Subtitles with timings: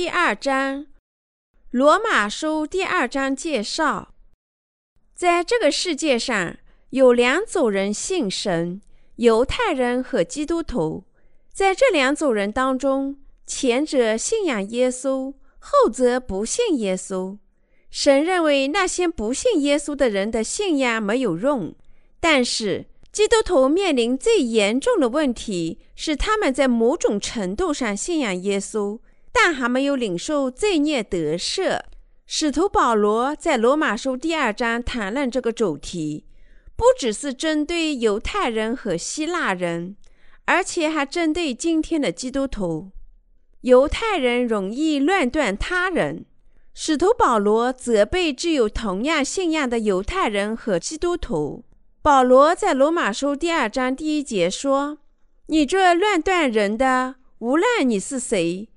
[0.00, 0.86] 第二章，
[1.72, 4.14] 罗马书第二章介绍，
[5.12, 6.56] 在这个世界上
[6.90, 8.80] 有两组人信神：
[9.16, 11.02] 犹太人和基督徒。
[11.52, 17.36] 在这两组人当中，前者信仰耶稣，后者不信耶稣。
[17.90, 21.74] 神认为那些不信耶稣的人的信仰没有用，
[22.20, 29.00] 但是基督徒面临最严重的问题是，他们在某种程度上信仰耶稣。
[29.40, 31.78] 但还没有领受罪孽得赦。
[32.26, 36.26] 使徒保罗在罗马书第二章谈论这个主题，
[36.76, 39.96] 不只是针对犹太人和希腊人，
[40.44, 42.90] 而且还针对今天的基督徒。
[43.62, 46.26] 犹太人容易乱断他人，
[46.74, 51.64] 使徒保罗责备具有同样信仰的犹太人和基督徒。
[52.02, 54.98] 保罗在罗马书第二章第一节说
[55.46, 58.68] ：“你这乱断人的，无论你是谁。”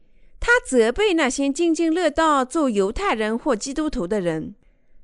[0.42, 4.56] 他责备那些津津乐道做犹太人或基督徒的人，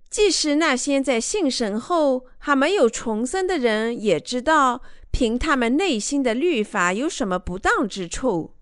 [0.09, 8.55] 即使那些在信神后还没有重生的人，也知道凭他们内心的律法有什么不当之处，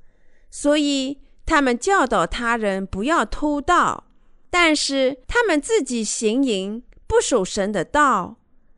[0.52, 4.08] 所以他们教导他人不要偷盗，
[4.50, 8.36] 但是他们自己行淫，不守神的道，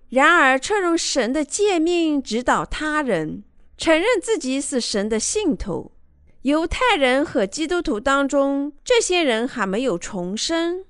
[0.09, 3.43] 然而却用神的诫命指导他人，
[3.75, 5.93] 承认自己是神的信徒。
[6.47, 10.85] 犹太人和基督徒当中，这些人还没有重生。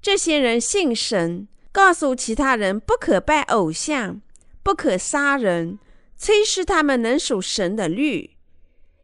[0.00, 4.22] 这些人信神，告诉其他人不可拜偶像，
[4.62, 5.78] 不可杀人，
[6.16, 8.38] 催使他们能守神的律。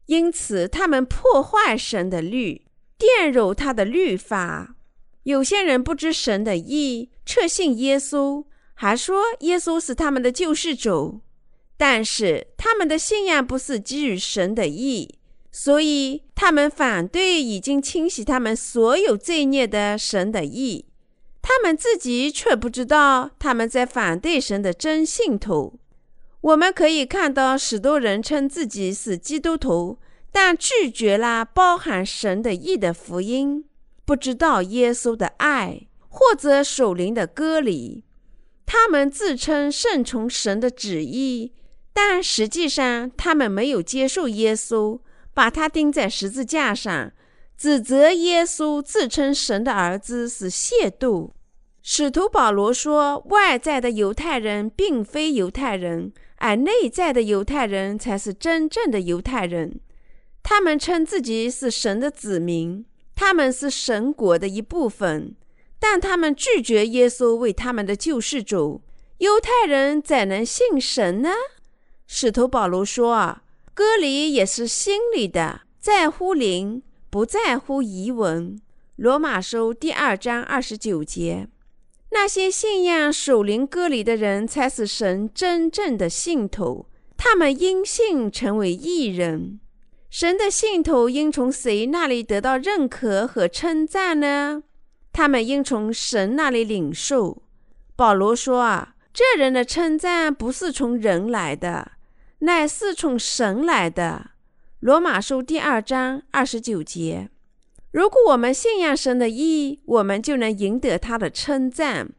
[0.06, 2.62] 因此，他们破坏神的律，
[2.98, 4.76] 玷辱他的律法。
[5.24, 11.20] 有些人不知神的意，彻信耶稣，还说耶稣是他们的救世主。
[11.76, 15.17] 但是，他们的信仰不是基于神的意。
[15.60, 20.84] 所以，他们反对已经清洗他们所有罪孽的神的意，
[21.42, 25.80] 他们自己却不知道他们在反对神的真信徒。
[26.42, 29.98] 我们可以看到，许多人称自己是基督徒，
[30.30, 33.64] 但拒绝了包含神的意的福音，
[34.04, 38.04] 不知道耶稣的爱或者属灵的割礼。
[38.64, 41.52] 他们自称顺从神的旨意，
[41.92, 45.00] 但实际上他们没有接受耶稣。
[45.38, 47.12] 把他钉在十字架上，
[47.56, 51.30] 指责耶稣自称神的儿子是亵渎。
[51.80, 59.78] 使徒保罗说：“外在的犹太人并非犹太人，而内在的犹太人才是真正的犹太人。
[60.42, 62.84] 他们称自己是神的子民，
[63.14, 65.36] 他们是神国的一部分，
[65.78, 68.82] 但他们拒绝耶稣为他们的救世主。
[69.18, 71.30] 犹太人怎能信神呢？”
[72.08, 73.42] 使徒保罗说：“啊。”
[73.78, 78.60] 割礼也是心里的，在乎灵，不在乎遗文。
[78.96, 81.46] 罗马书第二章二十九节，
[82.10, 86.86] 那些信仰守灵割礼的人，才是神真正的信徒。
[87.16, 89.60] 他们因信成为义人。
[90.10, 94.64] 神的信徒应从谁那里得到认可和称赞呢？
[95.12, 97.44] 他们应从神那里领受。
[97.94, 101.92] 保罗说：“啊，这人的称赞不是从人来的。”
[102.40, 104.26] 乃是从神来的，
[104.78, 107.30] 《罗马书》第二章二十九节。
[107.90, 112.10] 如果我们信仰神的意，我们就能赢得他的称赞，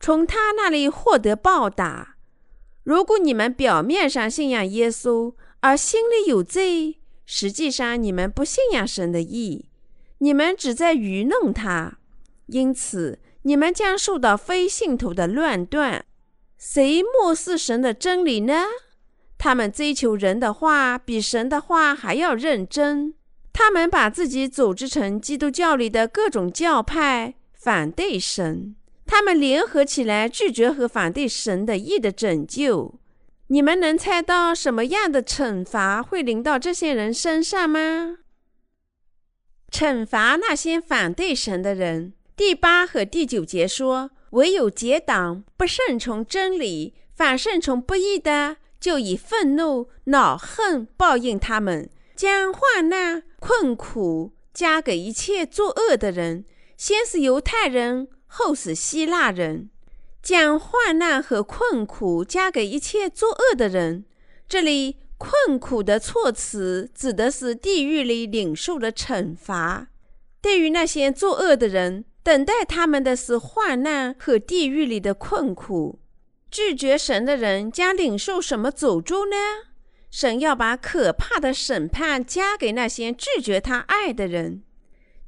[0.00, 2.16] 从他那里获得报答。
[2.84, 9.66] 如果你们表面上信仰耶稣，而心里有罪，实际上你们不信仰神的意，
[10.18, 11.98] 你们只在愚弄他。
[12.46, 16.06] 因此，你们将受到非信徒的乱断。
[16.56, 18.64] 谁漠视神的真理呢？
[19.38, 23.14] 他们追求人的话比神的话还要认真。
[23.52, 28.76] 他们把自己组织成基督教里的各种教派，反对神。
[29.06, 33.00] 他们联合起来拒绝和反对神的意的拯救。
[33.46, 38.18] 你们能猜到什么样的惩罚会临到这些人身上吗？
[39.72, 42.12] 惩罚那些反对神的人。
[42.36, 56.44] 第八和第九节说：“唯有结党，不顺从真理，反顺从不义的。”就以愤怒、恼恨报应他们，将患难、困苦加给一切作恶的人。
[56.76, 59.70] 先是犹太人，后是希腊人。
[60.20, 64.04] 将患难和困苦加给一切作恶的人。
[64.48, 69.88] 这里“困苦”的措辞指的是地狱里领受的惩罚。
[70.40, 75.98] 对于那些作恶的人，等待他们的是患难和地狱里的困苦。
[76.50, 79.36] 拒绝神的人将领受什么诅咒呢？
[80.10, 84.62] 神要把可怕的审判加给那些拒绝他爱的人。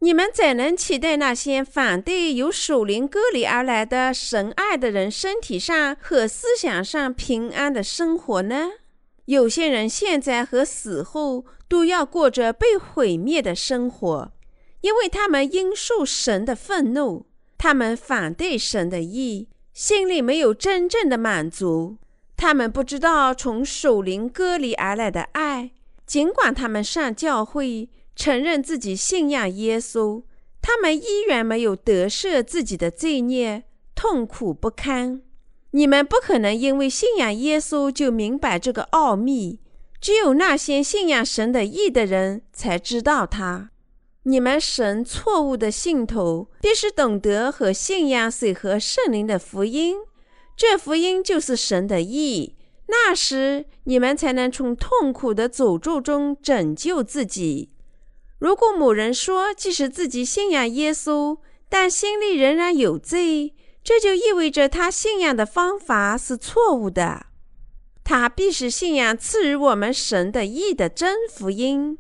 [0.03, 8.71] 你们怎能期待那些反对由属灵隔离而来的神爱的人身体上和思想上平安的生活呢？
[9.27, 14.33] 有些人现在和死后都要过着被毁灭的生活，
[14.81, 17.27] 因为他们因受神的愤怒，
[17.59, 19.50] 他们反对神的意，
[19.81, 21.97] 心里没有真正的满足。
[22.37, 25.71] 他们不知道从属灵隔离而来的爱，
[26.05, 27.89] 尽管他们上教会。
[28.15, 30.23] 承认自己信仰耶稣，
[30.61, 33.63] 他们依然没有得赦自己的罪孽，
[33.95, 35.23] 痛苦不堪。
[35.71, 39.61] 你们不可能因为信仰耶稣就明白这个奥秘，
[39.99, 43.70] 只有那些信仰神的义的人才知道它。
[44.31, 49.97] 你们神错误的信徒必须懂得和信仰水和圣灵的福音，
[50.57, 52.55] 这福音就是神的意。
[52.87, 57.71] 那时你们才能从痛苦的诅咒中拯救自己。
[58.39, 61.39] 如果某人说，即使自己信仰耶稣，
[61.69, 67.27] 但心里仍然有罪，这就意味着他信仰的方法是错误的。
[68.05, 71.99] 他必须信仰赐予我们神的意的真福音。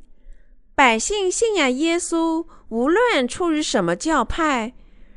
[0.80, 4.72] 百姓信仰耶稣，无论出于什么教派，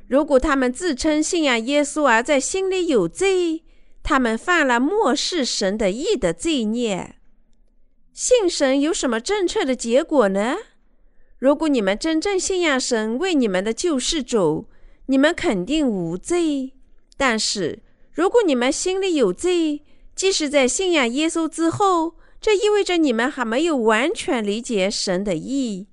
[0.10, 3.63] 如果他们自称信仰耶稣而在心里有罪，
[4.04, 7.15] 他们犯了漠视神的义的罪孽。
[8.12, 10.57] 信神有什么正确的结果呢？
[11.39, 14.68] 如果你们真正信仰神为你们的救世主，
[15.06, 16.74] 你们肯定无罪。
[17.15, 17.81] 但是，
[18.12, 19.81] 如果你们心里有罪，
[20.13, 25.88] 即使在信仰耶稣之后，这意味着你们还没有完全理解神的意。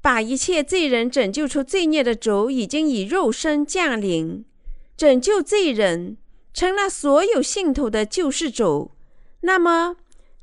[0.00, 4.44] 把一切罪人拯救出罪孽的主已经以肉身降临，
[4.96, 6.16] 拯救罪人，
[6.52, 8.92] 成了所有信徒的救世主。
[9.40, 9.96] 那么，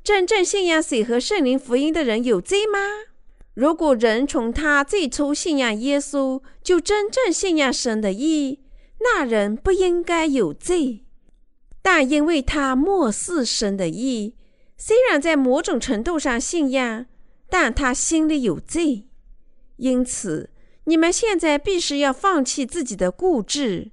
[0.04, 2.78] 真正信仰水和圣灵福音的人有罪吗？
[3.54, 8.60] 如果人从他最初信仰耶稣就真正信仰神的意，
[9.00, 11.06] 那人不应该有罪。
[11.80, 14.34] 但因为他漠视神的意，
[14.84, 17.06] 虽然在某种程度上信仰，
[17.48, 19.06] 但他心里有罪。
[19.76, 20.50] 因此，
[20.86, 23.92] 你们现在必须要放弃自己的固执。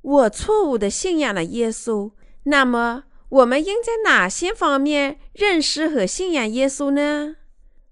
[0.00, 2.12] 我错误的信仰了耶稣，
[2.44, 7.36] 那么我们应在哪些方面认识和信仰耶稣呢？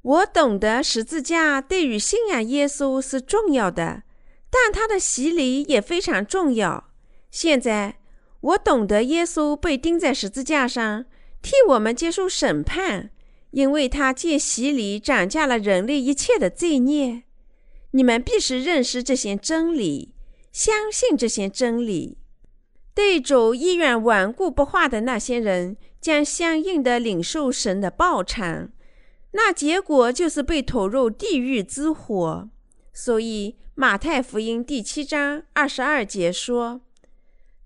[0.01, 4.05] 我懂得十字架对于信仰耶稣是重要的，
[4.49, 6.93] 但他的洗礼也非常重要。
[7.31, 7.97] 现在
[8.41, 11.05] 我懂得耶稣被钉在十字架上，
[11.43, 13.11] 替我们接受审判，
[13.51, 17.23] 因为他借洗礼涨价了人类一切的罪孽。
[17.93, 20.15] 你们必须认识这些真理，
[20.53, 22.19] 相信这些真理。
[22.95, 28.71] 对主依然顽固不化的那些人，将相应的领受神的报偿。
[29.33, 32.49] 那结果就是被投入地狱之火。
[32.93, 36.83] 所以马太福音第七章二十二节说：“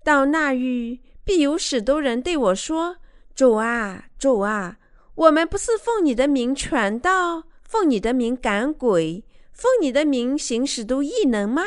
[0.03, 2.97] 到那日，必有许多人对我说
[3.35, 4.77] ：‘主啊，主啊，
[5.15, 11.63] 我们不是奉你的名传道，奉你的名赶鬼，奉你的名行使都异能吗？’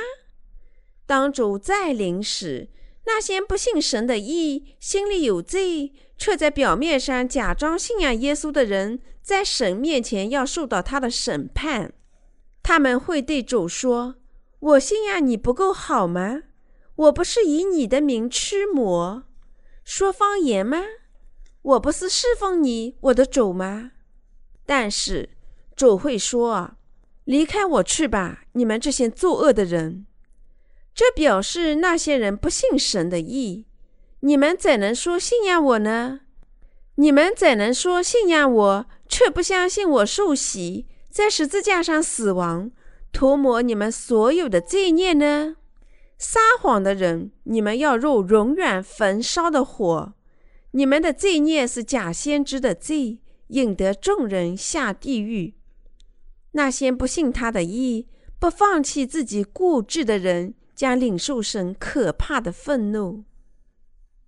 [1.07, 2.69] 当主再临时，
[3.05, 11.93] 那些不信神的义、心里有罪，却在表面上假装信仰耶稣的人。”在神面前要受到他的审判，
[12.63, 14.15] 他们会对主说
[14.59, 16.45] ：“我信仰你不够好吗？
[16.97, 19.25] 我不是以你的名驱魔、
[19.85, 20.83] 说方言吗？
[21.63, 23.93] 我不是侍奉你，我的主吗？”
[24.65, 25.31] 但是
[25.75, 26.73] 主会说
[27.25, 30.07] ：“离开我去吧，你们这些作恶的人。”
[30.95, 33.67] 这表示那些人不信神的意。
[34.21, 36.21] 你们怎能说信仰我呢？
[36.97, 38.87] 你们怎能说信仰我？
[39.09, 42.73] 却不相信我受洗，在十字架上死亡，
[43.13, 45.57] 涂抹你们所有的罪孽呢？
[46.19, 50.13] 撒谎的人，你们要入永远焚烧的火。
[50.73, 55.55] 你们的罪孽是假先知的罪，引得众人下地狱。
[56.53, 58.07] 那些不信他的意、
[58.39, 63.25] 不放弃自己固执的人，将领受神可怕的愤怒。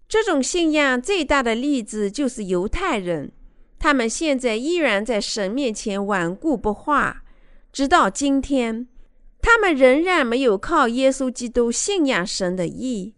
[0.09, 3.33] 这种信仰最大的例子就是犹太人。
[3.79, 7.23] 他们现在依然在神面前顽固不化，
[7.73, 8.89] 直到今天，
[9.41, 13.15] 他们仍然没有靠耶稣基督信仰神的意。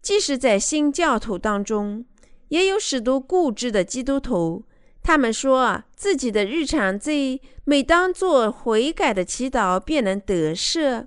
[0.00, 2.06] 即使在新教徒当中，
[2.48, 4.64] 也有许多固执的基督徒，
[5.02, 11.06] 他们说自己的日常罪，每当做悔改的祈祷便能得赦。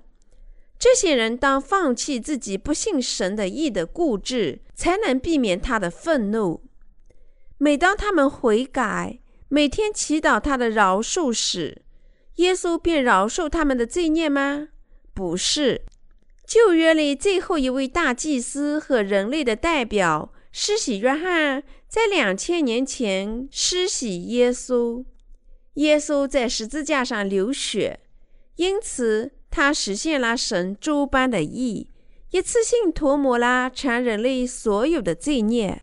[0.78, 6.64] 这些人当放弃自己不信神的意的固执，才能避免他的愤怒。
[7.58, 11.82] 每当他们悔改，每天祈祷他的饶恕时，
[12.36, 14.68] 耶稣便饶恕他们的罪孽吗？
[15.14, 15.82] 不是。
[16.44, 25.02] 旧约里最后一位大祭司和人类的代表施洗约翰，在两千年前施洗耶稣。
[25.74, 28.00] 耶稣在十字架上流血，
[28.56, 31.88] 因此他实现了神诸般的义，
[32.30, 35.82] 一次性涂抹了全人类所有的罪孽。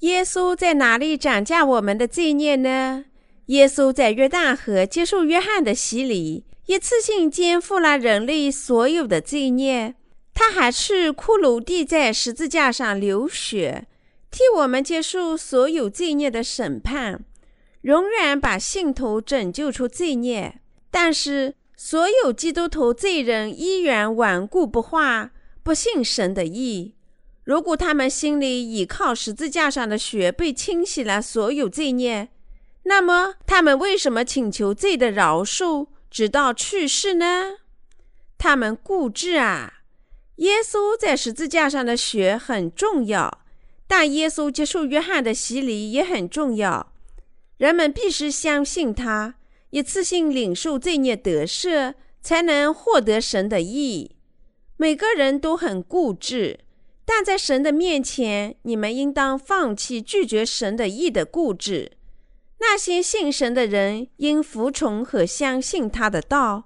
[0.00, 3.06] 耶稣在哪里涨价我们的罪孽呢？
[3.46, 9.96] 耶稣在约旦河接受约翰的洗礼，一次性肩负了人类所有的罪孽。
[10.32, 13.86] 他还去骷髅地，在十字架上流血，
[14.36, 17.24] 替我们接受所有罪孽的审判。
[17.80, 25.30] 永远把信徒拯救出罪孽，但是所有基督徒罪人依然顽固不化，
[25.62, 26.96] 不信神的意。
[27.44, 32.28] 如果他们心里倚靠十字架上的血被清洗了所有罪孽，
[32.82, 37.60] 那么他们为什么请求罪的饶恕直到去世呢？
[38.36, 39.80] 他们固执啊！
[40.36, 43.45] 耶稣在十字架上的血很重要，
[43.86, 46.92] 但耶稣接受约翰的洗礼也很重要。
[47.58, 49.36] 人们必须相信他，
[49.70, 54.16] 一次性领受罪孽得赦，才能获得神的意。
[54.76, 56.60] 每个人都很固执，
[57.04, 61.92] 但在神的面前，你们应当放弃拒绝神的意的固执。
[62.58, 66.64] 那些信神的人应服从和相信他的道。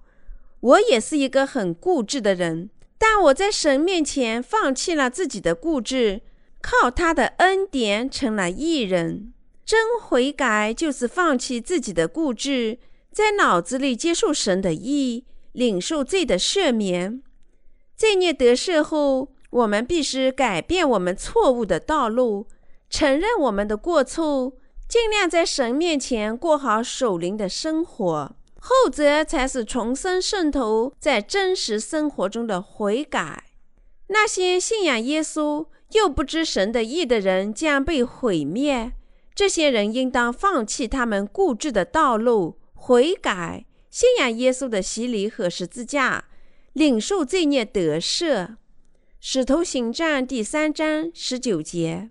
[0.60, 6.20] 我也是一个很固执的人，但我在神面前放弃了自己的固执，
[6.60, 9.32] 靠他的恩典成了义人。
[9.64, 12.78] 真悔改就是放弃自己的固执，
[13.12, 17.22] 在脑子里接受神的意，领受罪的赦免。
[17.96, 22.48] 罪孽得赦后，我们必须改变我们错误的道路，
[22.88, 24.54] 承认我们的过错，
[24.88, 28.36] 尽量在神面前过好守灵的生活。
[28.58, 33.44] 后者才是重生圣徒在真实生活中的悔改。
[34.08, 38.92] 那些信仰耶稣又不知神的意的人将被毁灭。
[39.34, 46.24] 这些人应当放弃他们固执的道路，悔改，信仰耶稣的洗礼和十字架，
[46.74, 48.56] 领受罪孽得赦。
[49.18, 52.10] 使徒行传第三章十九节，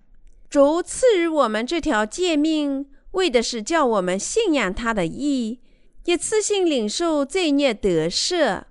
[0.50, 5.60] 主赐予我们这条诫命，为的是叫我们信仰他的意，
[6.06, 8.64] 一次性领受罪孽得赦。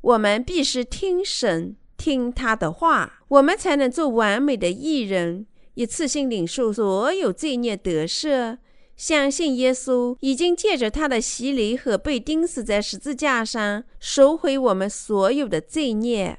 [0.00, 5.46] 我们必须听神，听他的话，我们才能做完美的艺人。
[5.74, 8.56] 一次性领受所有罪孽得赦，
[8.96, 16.38] 相信耶稣已经借着他的洗礼和被钉死在十字架上，收回我们所有的罪孽。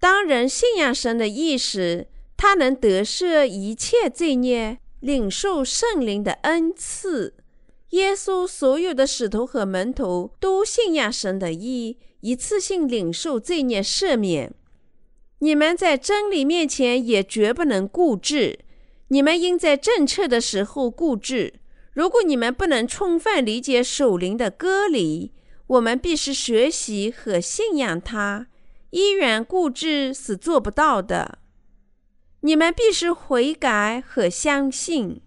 [0.00, 7.36] 当人信仰神的意识，他能得赦一切罪孽，领受圣灵的恩赐。
[7.90, 14.52] 耶稣所有的使徒和门徒都信仰神的意，一次性领受罪孽赦免。
[15.40, 18.58] 你们在真理面前也绝不能固执。
[19.08, 21.54] 你们应在正确的时候固执。
[21.92, 25.32] 如果你们不能充分理解守灵的割礼，
[25.66, 28.48] 我们必须学习和信仰它。
[28.90, 31.38] 依然固执是做不到的。
[32.40, 35.20] 你们必须悔改和相信。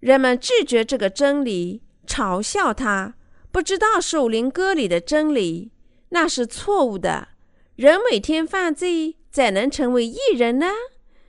[0.00, 3.14] 人们拒绝这个真理，嘲笑它，
[3.50, 5.70] 不知道守灵割礼的真理，
[6.14, 7.28] 那是错误的。
[7.76, 9.16] 人每天犯罪。
[9.34, 10.68] 怎能成为艺人呢？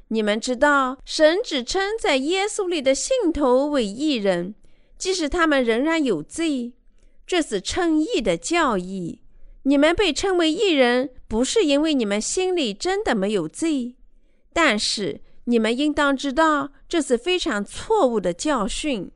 [0.09, 4.53] 你们知道，神只称在耶稣里的信徒为艺人，
[4.95, 6.73] 即使他们仍然有罪。
[7.25, 9.21] 这是称义的教义。
[9.63, 13.95] 你们被称为艺人，不是因为你们心里真的没有罪，
[14.53, 19.09] 但是你们应当知道，这是非常错误的教训。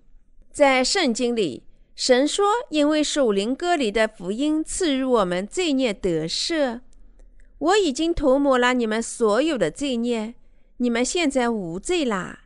[0.51, 1.61] 在圣经里，
[2.01, 6.79] 神说：“因为属灵歌里的福音赐予我们罪孽得赦。”
[7.59, 10.35] 我已经涂抹了你们所有的罪孽，
[10.77, 12.43] 你们现在无罪啦，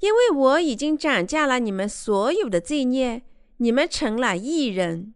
[0.00, 3.20] 因为我已经涨价了你们所有的罪孽，
[3.58, 5.12] 你们成了义人。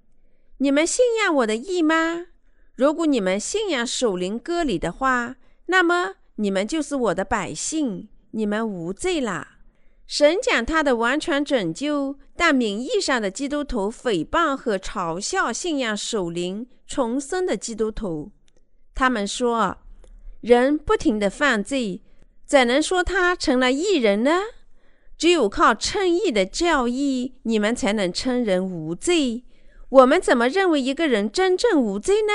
[0.59, 2.27] 你们信仰我的义吗？
[2.75, 9.58] 如果你们信仰守灵歌里的话，那么你们就是我的百姓，你们无罪啦。
[10.09, 18.33] 神讲他的完全拯救，但名义上的基督徒诽谤和嘲笑信仰守灵重生的基督徒。
[18.95, 19.77] 他们说
[20.41, 22.01] ：“人不停的犯罪，
[22.47, 24.41] 怎能说他成了义人呢？
[25.19, 29.45] 只有靠称义的教义，你们才能称人无罪。
[29.91, 32.33] 我们怎么认为一个人真正无罪呢？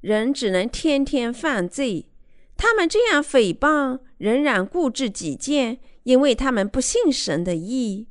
[0.00, 2.08] 人只能天天犯罪。
[2.56, 8.06] 他们这样诽谤，仍然固执己见，因为他们不信神的意。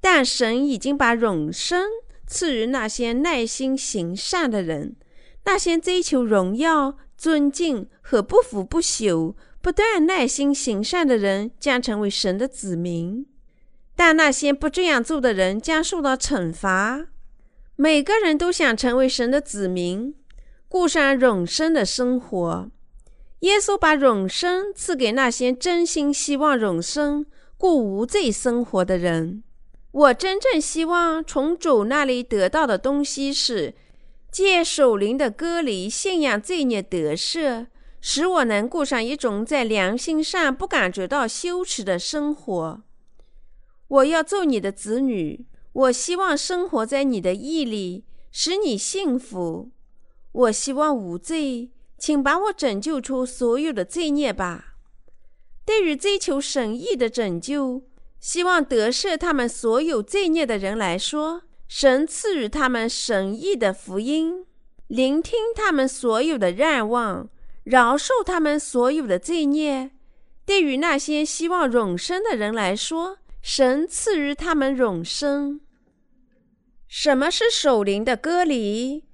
[0.00, 1.86] 但神已经把永生
[2.26, 4.96] 赐予那些耐心行善的人。
[5.46, 13.26] 那些追求荣耀、尊敬和不腐不朽、不断耐心行善的人将成为神的子民，
[13.94, 17.08] 但那些不这样做的人将受到惩罚。
[17.76, 20.14] 每个人都想成为神的子民，
[20.66, 22.70] 过上永生的生活。
[23.44, 27.26] 耶稣把永生赐给那些真心希望永生、
[27.58, 29.44] 过无罪生活的人。
[29.92, 33.74] 我真正希望从主那里得到的东西是。
[34.30, 37.66] 借守灵的隔离，信仰罪孽得赦，
[38.00, 42.82] 使我能过上一种在良心上不感觉到羞耻的生活。
[43.86, 49.70] 我要做你的子女，我希望生活在你的意里，使你幸福。
[50.32, 54.74] 我希望无罪，请把我拯救出所有的罪孽吧。
[55.64, 57.82] 对于追求神意的拯救，
[58.20, 61.42] 希望得赦他们所有罪孽的人来说。
[61.66, 64.44] 神赐予他们神意的福音，
[64.86, 67.28] 聆听他们所有的愿望，
[67.64, 69.90] 饶恕他们所有的罪孽。
[70.44, 75.62] 对于那些希望永生的人来说，神赐予他们永生。
[76.86, 79.04] 什么是守灵的割礼？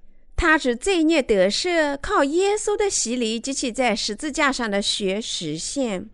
[0.41, 6.09] 他指罪孽得赦，靠耶稣的洗礼及其在十字架上的血实现。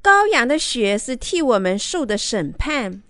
[0.00, 3.02] 羔羊的血是替我们受的审判。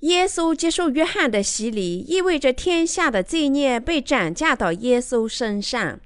[0.00, 5.98] 耶稣接受约翰的洗礼，意味着天下的罪孽被转嫁到耶稣身上。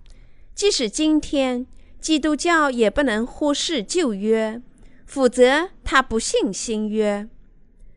[0.54, 1.66] 即使今天，
[2.00, 4.62] 基督教也不能忽视旧约，
[5.04, 7.28] 否则他不信新约。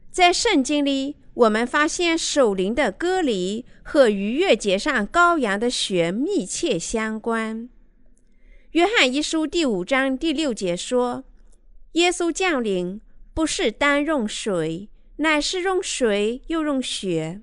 [0.10, 7.70] 在圣经里，我们发现守灵的割礼和逾越节上羔羊的血密切相关。
[8.72, 11.24] 约翰一书第五章第六节说
[11.94, 13.02] ：“耶稣降临，
[13.34, 17.42] 不是单用水。”乃是用水又用血。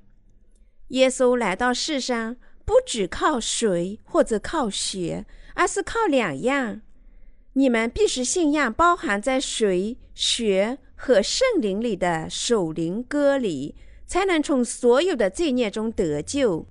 [0.88, 5.24] 耶稣来到世上，不只靠水或者靠血，
[5.54, 6.82] 而是靠两样。
[7.52, 13.74] 你们必须信仰包含在水、血和圣灵里的守灵割礼，
[14.06, 16.66] 才能从所有的罪孽中得救。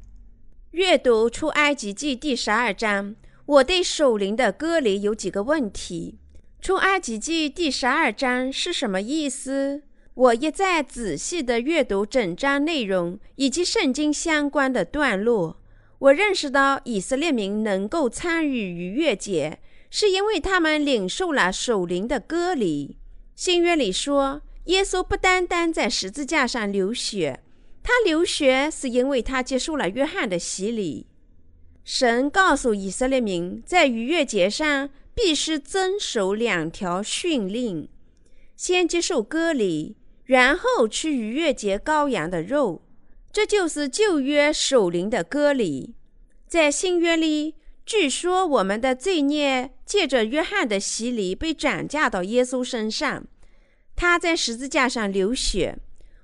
[0.72, 3.16] 阅读出埃及记第十二章，
[3.48, 6.20] 我对守灵的割礼有几个问题。
[6.62, 9.82] 出埃及记第十二章是什么意思？
[10.14, 15.60] 我一再仔细地阅读整章内容以及圣经相关的段落，
[15.98, 19.58] 我认识到以色列民能够参与逾越节，
[19.90, 22.98] 是因为他们领受了守灵的割礼。
[23.40, 27.42] 新约里说，耶稣不单单在十字架上流血，
[27.82, 31.08] 他流血是因为他接受了约翰的洗礼。
[31.86, 37.88] 神告诉以色列民，在逾越节上必须遵守两条训令：
[38.58, 39.96] 先接受割礼。
[40.26, 42.82] 然后吃逾越节羔羊的肉，
[43.32, 45.96] 这就是旧约守灵的割礼。
[46.46, 47.56] 在新约里，
[47.90, 53.26] 据说我们的罪孽借着约翰的洗礼被转嫁到耶稣身上，
[53.96, 55.80] 他在十字架上流血。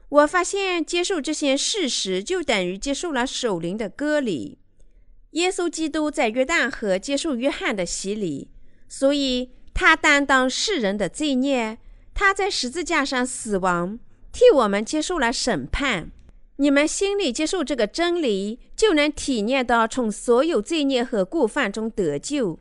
[0.09, 4.59] 我发现接受这些事实就等于接受了守灵的割礼。
[5.31, 8.51] 耶稣基督在约旦河接受约翰的洗礼，
[8.87, 11.79] 所以他担当世人的罪孽。
[12.13, 13.97] 他在十字架上死亡，
[14.31, 16.11] 替我们接受了审判。
[16.57, 22.59] 你们心里接受这个真理，就能体验到从所有罪孽和过犯中得救。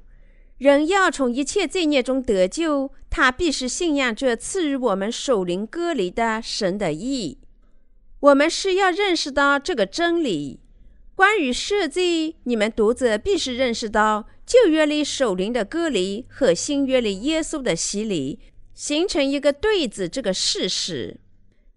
[0.58, 7.38] 人要从一切罪孽中得救，他必是信仰这赐予我们守灵割礼的神的意。
[8.20, 10.60] 我们是要认识到这个真理。
[11.14, 18.40] 关于赦罪，你们读者必须认识到旧约里守灵的割礼和新约里耶稣的洗礼。
[18.74, 21.20] 形成一个对子，这个事实：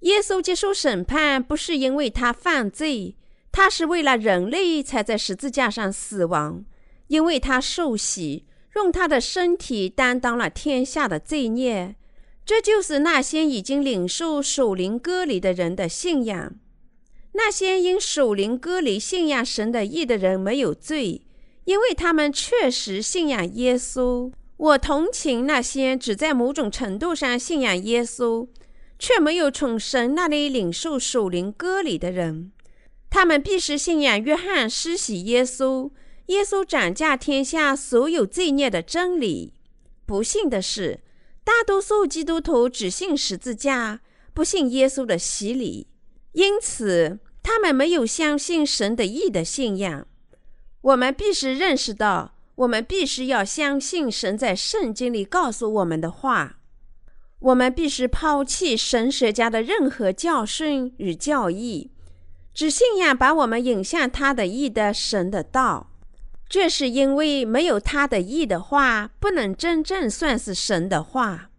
[0.01, 3.15] 耶稣接受审判，不是因为他犯罪，
[3.51, 6.63] 他是为了人类才在十字架上死亡，
[7.07, 11.95] 因为他受洗，用他的身体担当了天下的罪孽。
[12.45, 16.53] 这就是那些已经领受守灵割礼的人的信仰。
[17.33, 21.21] 那些因守灵割礼信仰神的义的人没有罪，
[21.65, 24.31] 因为他们确实信仰耶稣。
[24.55, 28.47] 我同情那些只在某种程度上信仰耶稣，
[28.99, 32.51] 却没有从神那里领受属灵割礼的人。
[33.09, 35.91] 他们必须信仰约翰施洗耶稣，
[36.27, 39.53] 耶稣斩价天下所有罪孽的真理。
[40.05, 40.99] 不幸的是，
[41.43, 44.01] 大多数基督徒只信十字架，
[44.33, 45.87] 不信耶稣的洗礼，
[46.33, 50.07] 因此他们没有相信神的义的信仰。
[50.81, 52.33] 我们必须认识到。
[52.57, 56.56] 我们必须要相信神在圣经里告诉我们的话。
[57.39, 61.91] 我们必须抛弃神学家的任何教训与教义，
[62.53, 65.91] 只信仰把我们引向他的义的神的道。
[66.49, 71.49] 这是因为没有他的义的话，不能真正算是神的话。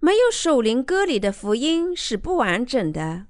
[0.00, 3.26] 没有守灵歌里的福音是不完整的。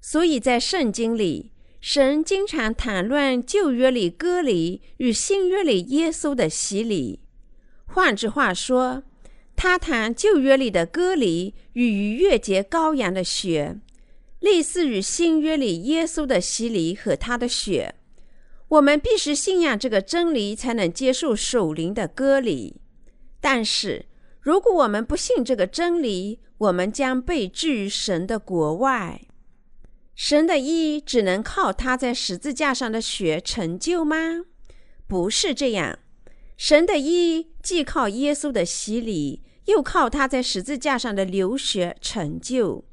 [0.00, 7.20] 所以在圣经里，神经常谈论旧约里割礼与新约里耶稣的洗礼。
[7.86, 9.02] 换句话说，
[9.54, 13.78] 他谈旧约里的割礼与逾越节羔羊的血，
[14.40, 17.94] 类似于新约里耶稣的洗礼和他的血。
[18.68, 22.80] 我们必须信仰这个真理，才能接受守灵的割礼。
[23.40, 24.06] 但是，
[24.40, 29.20] 如果我们不信这个真理，我们将被置于神的国外。
[30.14, 34.16] 神的义只能靠他在十字架上的血成就吗？
[35.06, 35.98] 不是这样。
[36.56, 42.84] 神的义既靠耶稣的洗礼，又靠他在十字架上的流血成就。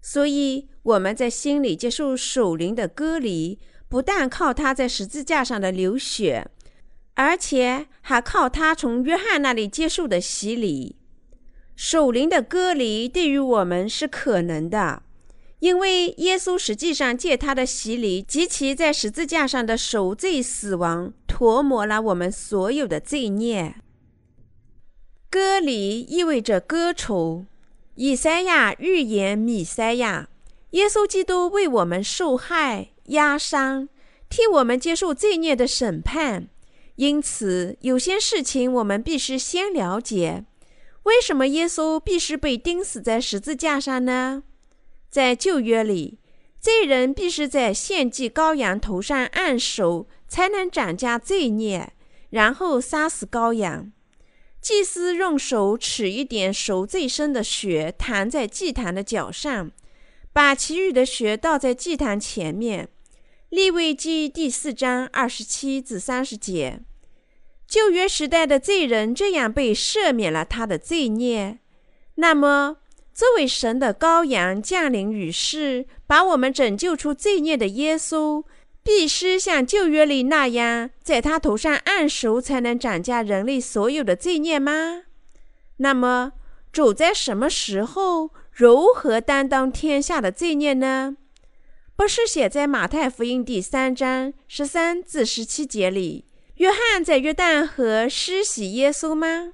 [0.00, 3.58] 所以，我们在心里接受守灵的割礼。
[3.88, 6.48] 不但靠他在十字架上的流血，
[7.12, 10.96] 而且还靠他从约翰那里接受的洗礼。
[11.76, 15.02] 守灵的割礼对于我们是可能的，
[15.62, 23.76] 因为耶稣实际上借他的洗礼及其在十字架上的赎罪死亡，涂抹了我们所有的罪孽。
[25.30, 27.46] 割礼意味着割除。
[27.94, 30.28] 以赛亚预言米赛亚，
[30.70, 32.88] 耶稣基督为我们受害。
[33.06, 33.88] 压伤，
[34.28, 36.48] 替我们接受罪孽的审判。
[36.96, 40.44] 因此，有些事情我们必须先了解：
[41.04, 44.42] 为什么耶稣必须被钉死在十字架上呢？
[45.12, 46.18] 在旧约里，
[46.58, 51.92] 罪人必须在献祭羔羊头上按手，才能斩下罪孽，
[52.30, 53.92] 然后杀死羔羊。
[54.62, 59.70] 祭司用手取一点赎罪生的血，弹在祭坛的脚上。
[60.32, 62.88] 把其余的血倒在祭坛前面，
[63.50, 66.80] 利未记第四章二十七至三十节。
[67.68, 71.58] 旧约时代的罪人这样被赦免了他的罪孽。
[72.14, 72.78] 那么，
[73.14, 78.44] 这位神的羔羊降临于世，把我们拯救出罪孽的耶稣，
[78.82, 85.02] 必须像旧约里那样，在他头上按手，才能斩下人类所有的罪孽吗？
[85.76, 86.32] 那么，
[86.72, 88.30] 主在什么时候？
[88.50, 91.16] 如何担当天下的罪孽呢？
[91.96, 99.52] 不是写在马太福音第三章十三至十七节里，约翰在约旦河施洗耶稣吗？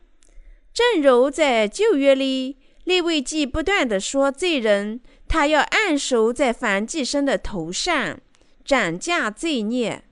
[0.74, 2.56] 正如在旧约里，
[2.88, 8.18] 利未记不断地说罪人他要按手在凡祭生的头上，
[8.64, 10.04] 斩价罪孽。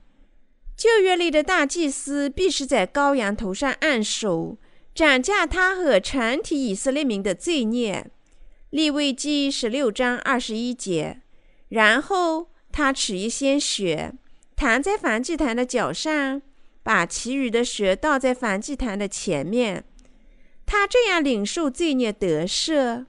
[0.75, 4.59] 旧约里的大祭司必须在羔羊头上按手，
[4.93, 8.11] 斩价他和全体以色列民的罪孽。
[8.69, 11.21] 利未记十六章二十一节，
[11.69, 14.13] 然后他取一些血，
[14.55, 16.43] 弹在燔祭坛的脚上，
[16.83, 19.83] 把其余的血倒在燔祭坛的前面。
[20.67, 23.05] 他这样领受罪孽得赦。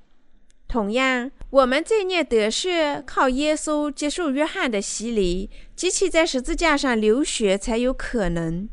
[0.69, 8.69] 同样，我们罪孽得赦，靠耶稣接受约翰的洗礼及其在十字架上流血才有可能。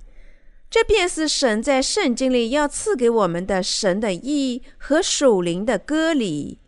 [0.70, 6.60] 这便是神在圣经里要赐给我们的神的义和属灵的割礼。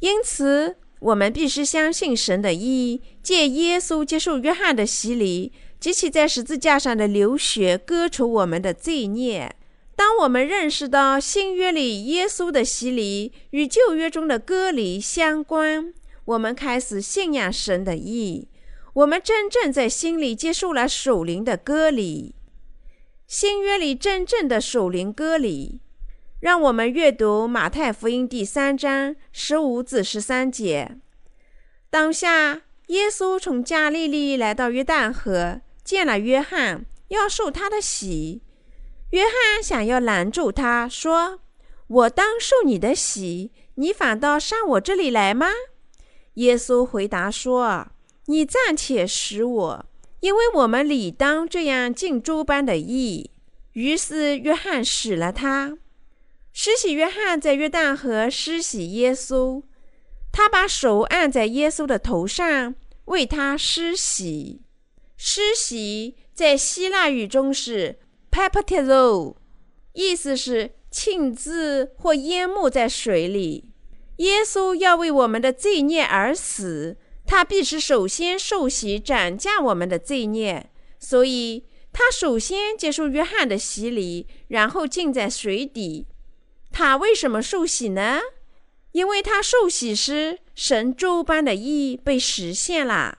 [0.00, 9.56] 因此，我们必须相信神的意，借耶稣接受约翰的洗礼及其在十字架上的流血，割除我们的罪孽。
[9.96, 15.94] 当我们认识到新约里耶稣的洗礼与旧约中的割礼相关，
[16.26, 18.48] 我们开始信仰神的意。
[18.92, 22.34] 我们真正在心里接受了属灵的割礼。
[23.26, 25.80] 新约里真正的属灵割礼。
[26.40, 30.98] 让我们阅读马太福音第三章十五至十三节。
[31.88, 38.42] 当下，耶稣从加利利来到约旦河，见了约翰，要受他的洗。
[39.10, 41.40] 约翰想要拦住他，说
[41.86, 45.48] ：“我当受你的洗，你反倒上我这里来吗？”
[46.34, 47.88] 耶稣回答说
[48.26, 49.86] ：“你暂且使我，
[50.20, 53.30] 因为我们理当这样尽诸般的义。”
[53.74, 55.78] 于是约翰使了他。
[56.52, 59.62] 施洗约翰在约旦河施洗耶稣，
[60.32, 64.62] 他把手按在耶稣的头上，为他施洗。
[65.16, 67.98] 施洗在希腊语中是
[68.48, 69.36] baptizo，
[69.92, 73.72] 意思是浸渍或淹没在水里。
[74.16, 76.96] 耶稣要为我们的罪孽而死，
[77.26, 80.70] 他必须首先受洗，斩降我们的罪孽。
[80.98, 86.06] 所以，他首先接受约翰的洗礼，然后浸在水底。
[86.72, 88.20] 他为什么受洗呢？
[88.92, 93.18] 因为他受洗时，神诸般的义被实现了。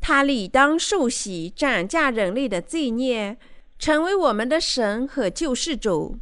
[0.00, 3.36] 他理当受洗，斩价人类的罪孽，
[3.82, 6.16] 成为我们的神和救世主。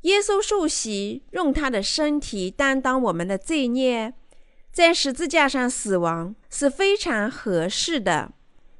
[0.00, 4.12] 耶稣受洗，用他的身体担当我们的罪孽，
[4.72, 8.32] 在十字架上死亡是非常合适的。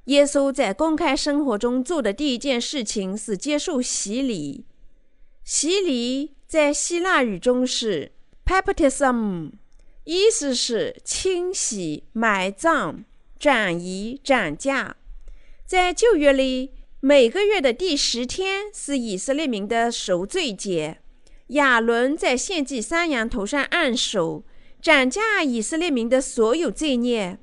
[0.06, 4.64] 耶稣在公开生活中做的第一件事情是接受洗礼。
[5.44, 8.10] 洗礼在希腊语中是
[8.44, 9.52] baptism，
[10.02, 13.04] 意思是清洗、埋葬。
[13.38, 14.96] 转移涨价，
[15.64, 16.70] 在旧约里，
[17.04, 21.00] 每个月的第十天是以色列民的赎罪节。
[21.48, 24.44] 亚伦在献祭山羊头上按手，
[24.80, 27.40] 斩价以色列民的所有罪孽。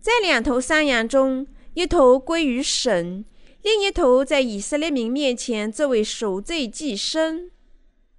[0.00, 3.26] 在两头山羊中，一头归于神，
[3.60, 7.50] 另一头在以色列民面前作为赎罪祭牲。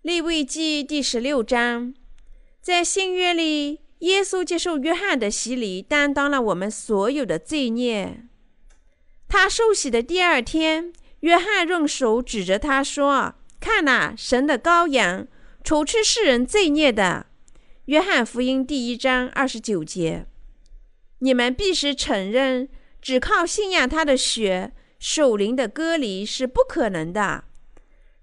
[0.03, 1.95] 利未记第十六章，
[2.61, 3.79] 在新约里。
[3.99, 8.27] 耶稣接受约翰的洗礼，担当了我们所有的罪孽。
[9.27, 15.27] 他受洗的第二天，约翰用手指着他说：“看呐，神的羔羊，
[15.63, 17.25] 除去世人罪孽的。”
[17.85, 20.25] 约翰福音第一章二十九节。
[21.19, 22.67] 你们必须承认，
[23.01, 27.45] 只靠信仰他的血，守灵的割离是不可能的。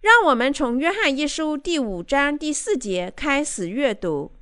[0.01, 4.33] 让我们从约翰一书第五章第四节开始阅读。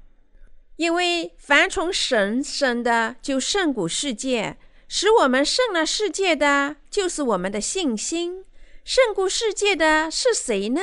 [0.77, 4.57] 因为凡从神生的，就胜古世界；
[4.93, 8.45] 使我们胜了世界的，就是我们的信心。
[8.85, 10.81] 胜过世界的是谁呢？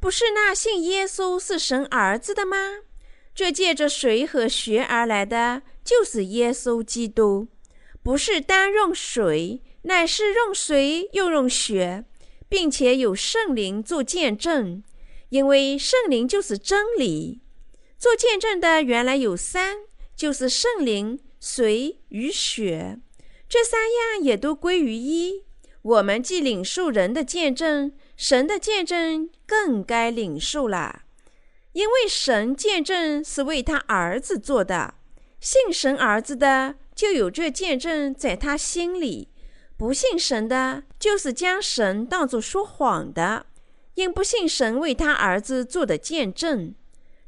[0.00, 2.80] 不是那信耶稣是神儿子的吗？
[3.32, 7.46] 这借着水和血而来的，就是耶稣基督。
[8.02, 12.04] 不是单用水，乃是用水又用血，
[12.48, 14.82] 并且有圣灵做见证。
[15.28, 17.40] 因为圣灵就是真理。
[17.96, 19.76] 做见证的原来有三，
[20.16, 22.98] 就是圣灵、水与血，
[23.52, 25.44] 这三样也都归于一。
[25.82, 31.02] 我们既领受人的见证，神的见证更该领受了，
[31.72, 34.94] 因为神见证是为他儿子做的。
[35.38, 39.28] 信神儿子的，就有这见证在他心里；
[39.76, 43.44] 不信神的，就是将神当作说谎的，
[43.96, 46.74] 因不信神为他儿子做的见证。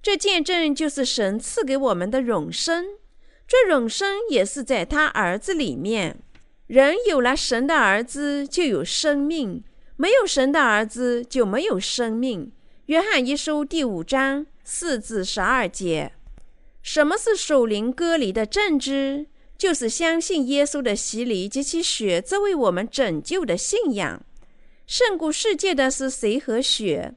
[0.00, 2.86] 这见证就是神赐给我们的永生，
[3.46, 6.18] 这永生也是在他儿子里面。
[6.66, 9.62] 人有了神的儿子就有生命，
[9.96, 12.50] 没有神的儿子就没有生命。
[12.86, 16.12] 约翰一书第五章四至十二节。
[16.82, 19.26] 什么是守灵割礼的正知？
[19.56, 24.22] 就是相信耶稣的洗礼及其血作为我们拯救的信仰。
[24.86, 27.14] 胜过世界的是谁和血？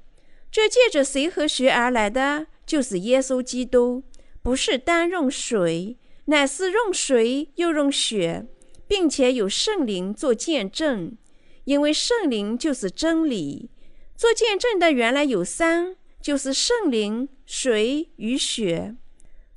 [0.52, 2.48] 这借着谁和血而来的？
[2.66, 4.04] 就是耶稣基督，
[4.42, 8.46] 不是单用水，乃是用水又用血，
[8.88, 11.18] 并且有圣灵做见证。
[11.66, 13.70] 因为圣灵就是真理。
[14.16, 18.96] 做见证的原来有三，就是圣灵、水与血。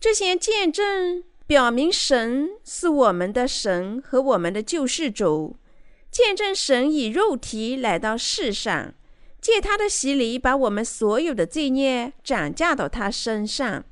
[0.00, 5.56] 这些见证表明神是我们的神和我们的救世主，
[6.11, 8.94] 见证神以肉体来到世上。
[9.40, 13.85] 借他的洗礼，把我们所有的罪孽转嫁到他身上，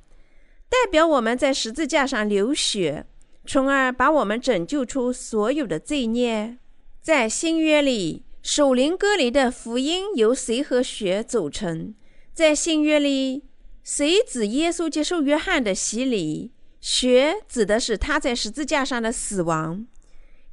[0.68, 3.07] 代表我们在十字架上流血，
[3.46, 6.59] 从而把我们拯救出所有的罪孽。
[7.00, 11.94] 在新约里，守灵割礼的福音由谁和血组成？
[12.35, 13.44] 在新约里，
[13.83, 16.52] 谁指耶稣接受约翰的洗礼？
[16.81, 19.87] 血指的是他在十字架上的死亡。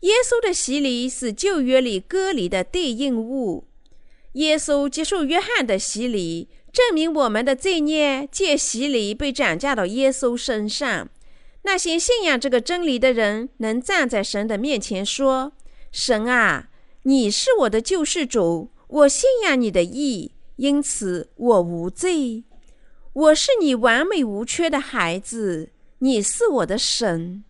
[0.01, 3.67] 耶稣的洗礼是旧约里割礼的对应物。
[4.33, 11.07] 耶稣接受约翰的洗礼，证明我们的罪孽借洗礼被转嫁到耶稣身上。
[11.61, 15.53] 那些信仰这个真理的人，能站在神的面前说
[15.89, 16.67] ：“神啊，
[17.03, 22.43] 你是我的救世主，我信仰你的义，因此我无罪。
[23.13, 27.45] 我是你完美无缺的孩子，你是我的神。”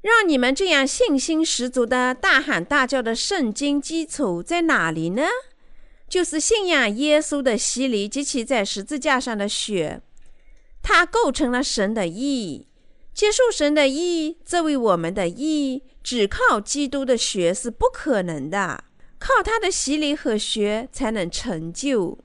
[0.00, 5.24] 让你们这样信心十足的大喊大叫的圣经基础在哪里呢？
[6.12, 10.02] 就是信仰耶稣的洗礼及其在十字架上的血，
[10.82, 12.68] 它构成了神的义。
[13.14, 18.84] 接受神的义作为我们的义，只靠基督的血是不可能的，
[19.18, 22.18] 靠他的洗礼和血才能成就。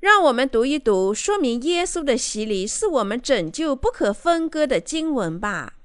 [0.00, 5.78] 让我们读一读说明耶稣的洗礼是我们拯救不可分割的经文吧。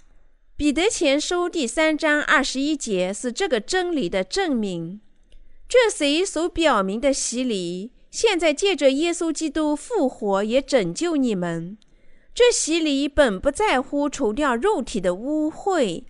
[0.58, 5.00] 彼得前书第三章二十一节是这个真理的证明。
[5.72, 11.78] 这谁所表明的洗礼，现在借着耶稣基督复活，也拯救你们。
[12.36, 16.04] 这洗礼本不在乎除掉肉体的污秽，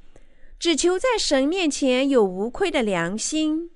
[0.57, 3.69] 只求在神面前有无愧的良心。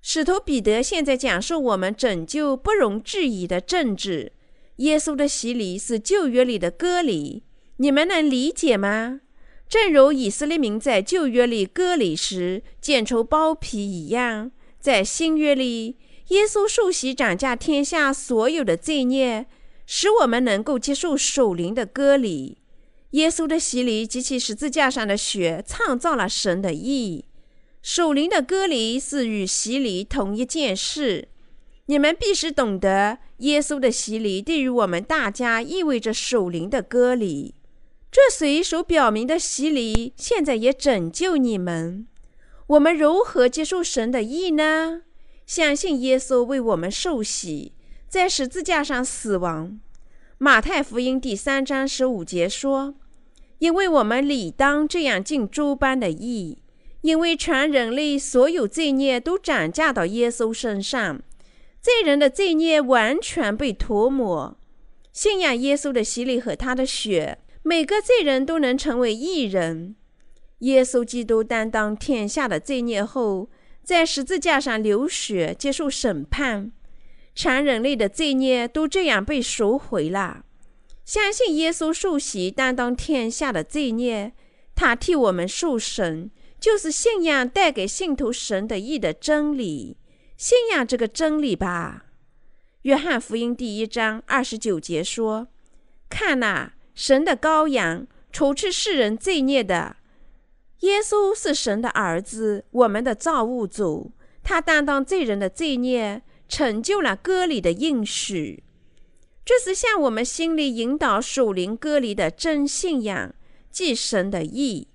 [0.00, 4.32] 使徒彼得现在讲述我们拯救不容置疑的政治。
[4.76, 7.42] 耶稣的洗礼是旧约里的割礼，
[7.76, 9.20] 你们能理解吗？
[9.68, 14.50] 正如以色列民在旧约里割礼时剪除包皮一样，
[14.80, 15.96] 在新约里，
[16.28, 19.46] 耶稣受洗涨价天下所有的罪孽，
[19.86, 22.58] 使我们能够接受属灵的割礼。
[23.10, 27.24] 耶稣的洗礼及其十字架上的血创造了神的义。
[27.82, 31.28] 属灵的割礼是与洗礼同一件事。
[31.86, 37.56] 你们必须懂得，耶稣的洗礼对于我们大家意味着属灵的割礼。
[38.12, 42.06] 这随所表明的洗礼，现在也拯救你们。
[42.70, 45.02] 我们如何接受神的意呢？
[45.44, 47.72] 相信耶稣为我们受洗，
[48.06, 49.80] 在十字架上死亡。
[50.38, 52.94] 马太福音第三章十五节说
[53.58, 56.58] ：“因为我们理当这样尽诸般的义，
[57.00, 61.20] 因为全人类所有罪孽都涨价到耶稣身上。”
[61.82, 64.56] 罪人的罪孽完全被涂抹，
[65.12, 69.96] 信仰耶稣的洗礼和他的血，每个罪人都能成为义人。
[70.60, 73.50] 耶稣基督担当天下的罪孽后，
[73.82, 76.72] 在十字架上流血接受审判，
[77.34, 80.44] 全人类的罪孽都这样被赎回了。
[81.04, 84.32] 相信耶稣受洗担当天下的罪孽，
[84.74, 89.96] 他替我们受审，就是信仰带给信徒神的义的真理。
[90.36, 92.04] 信仰这个真理吧。
[92.82, 95.48] 约翰福音第一章二十九节说
[96.08, 99.96] ：“看呐，神的羔羊，除去世人罪孽的。
[100.80, 104.12] 耶稣是神的儿子，我们的造物主。
[104.42, 108.64] 他担当罪人的罪孽，成就了割礼的应许。
[109.44, 113.34] 这是向我们心里引导属灵割礼的真信仰，
[113.70, 114.88] 即神的义。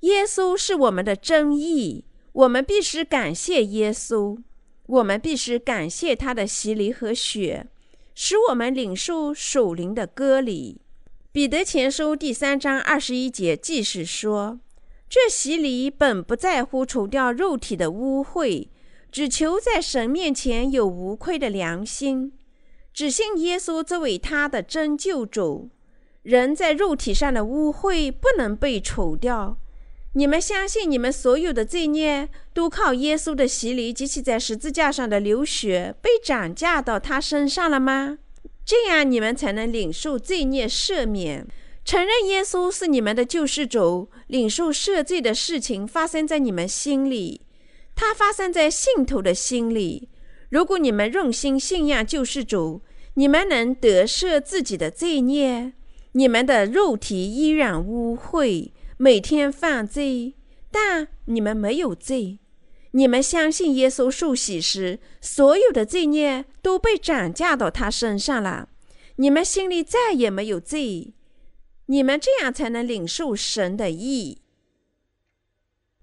[0.00, 4.38] 耶稣是我们的真义，我们必须感谢耶稣。”
[4.88, 7.66] 我们必须感谢他的洗礼和血，
[8.14, 10.80] 使我们领受属灵的割礼。
[11.32, 14.60] 彼得前书第三章二十一节即是说
[15.08, 18.68] ：“这洗礼本不在乎除掉肉体的污秽，
[19.10, 22.32] 只求在神面前有无愧的良心，
[22.92, 25.70] 只信耶稣作为他的真救主。
[26.22, 29.58] 人在肉体上的污秽不能被除掉。”
[30.14, 38.16] 你们相信你们所有的罪孽都靠耶稣的洗礼及其在十字架上的流血被涨价到他身上了吗？
[38.64, 41.46] 这样你们才能领受罪孽赦免，
[41.86, 47.42] 承认耶稣是你们的救世主，领受赦罪的事情发生在你们心里，
[47.94, 50.08] 它发生在信徒的心里。
[50.50, 52.82] 如果你们用心信仰救世主，
[53.14, 55.74] 你们能得赦自己的罪孽，
[56.12, 58.72] 你们的肉体依然污秽。
[58.96, 60.34] 每天犯罪，
[60.72, 62.40] 但你们没有罪。
[62.90, 68.70] 你们相信耶稣受洗时，所有的罪孽都被转嫁到他身上了。
[69.16, 71.12] 你们心里再也没有罪。
[71.86, 74.38] 你们这样才能领受神的意。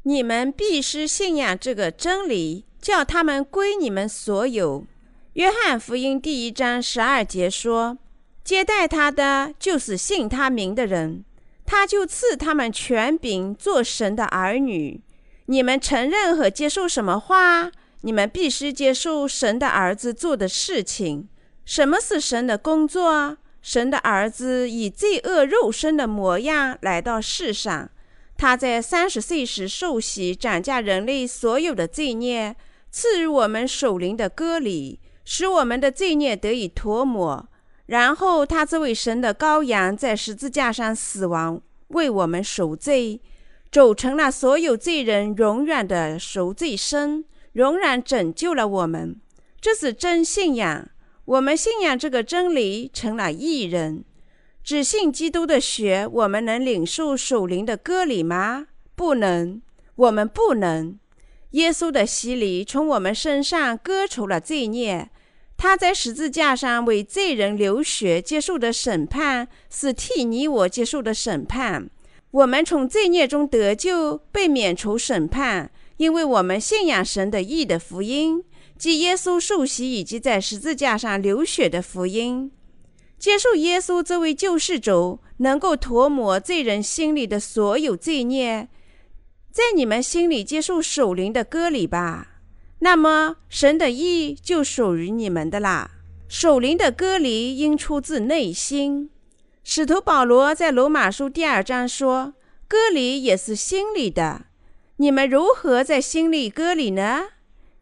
[0.03, 4.85] 你们必须信仰这个真理，叫他们归你们所有。
[5.33, 7.97] 约翰福音第一章十二节说
[8.43, 11.23] ：“接待他的，就是信他名的人。”
[11.65, 15.01] 他就赐他们权柄做神的儿女。
[15.45, 17.71] 你们承认和接受什么话？
[18.01, 21.29] 你们必须接受神的儿子做的事情。
[21.63, 23.37] 什么是神的工作？
[23.63, 27.89] 神的儿子以罪恶肉身的模样来到世上。
[28.35, 32.55] 他在三十岁时受洗，斩下人类所有的罪孽，
[32.91, 37.47] 赐予我们守灵的割礼，使我们的罪孽得以涂抹。
[37.85, 43.21] 然后他这位神的羔羊，在十字架上死亡，为我们赎罪，
[43.71, 49.15] 走成了所有罪人永远的赎罪生，永远拯救了我们。
[49.61, 50.89] 这是真信仰。
[51.25, 54.03] 我们信仰这个真理，成了义人。
[54.63, 58.67] 只信基督的血，我们能领受属灵的割礼吗？
[58.95, 59.61] 不能，
[59.95, 60.97] 我们不能。
[61.51, 65.09] 耶稣的洗礼从我们身上割除了罪孽。
[65.55, 71.89] 他在十字架上为罪人流血，接受的审判是替你我接受的审判。
[72.31, 78.43] 我们从罪孽中得救，被免除审判，因为我们信仰神的义的福音，
[78.83, 82.51] 即耶稣受洗以及在十字架上流血的福音。
[83.17, 88.67] 接受耶稣作为救世主，能够涂抹罪人心里的所有罪孽。
[89.49, 92.41] 在你们心里接受守灵的割礼吧。
[92.79, 95.91] 那么，神的意就属于你们的啦。
[96.27, 99.09] 守灵的割礼应出自内心。
[99.63, 102.33] 使徒保罗在罗马书第二章说
[102.67, 104.47] ：“割礼也是心里的。”
[104.99, 107.27] 你们如何在心里割礼呢？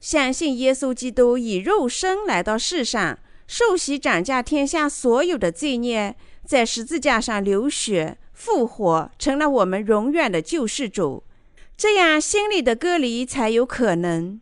[0.01, 11.23] 相信耶稣基督以肉身来到世上，受洗斩价天下所有的罪孽，在十字架上流血复活，成了我们永远的救世主。
[11.77, 14.41] 这样，心里的割礼才有可能。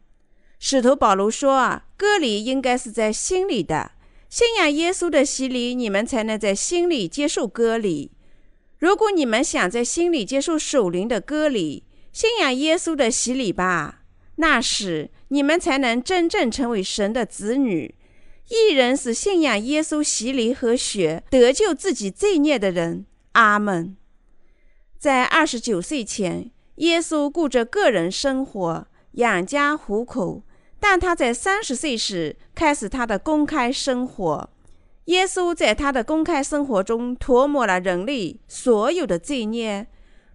[0.59, 3.91] 使徒保罗说：“割礼应该是在心里的，
[4.29, 8.11] 信仰耶稣的洗礼，你们才能在心里接受割礼。
[8.77, 11.83] 如果你们想在心里接受属灵的割礼，
[12.13, 13.97] 信仰耶稣的洗礼吧。”
[14.41, 17.93] 那时，你们才能真正成为神的子女。
[18.47, 23.05] 一人是信仰耶稣洗礼和血得救自己罪孽的人。
[23.33, 23.97] 阿门。
[24.97, 30.43] 在二十九岁前，耶稣顾着个人生活，养家糊口；
[30.79, 34.49] 但他在三十岁时开始他的公开生活。
[35.05, 39.87] 耶稣在他的公开生活中涂抹了人类所有的罪孽，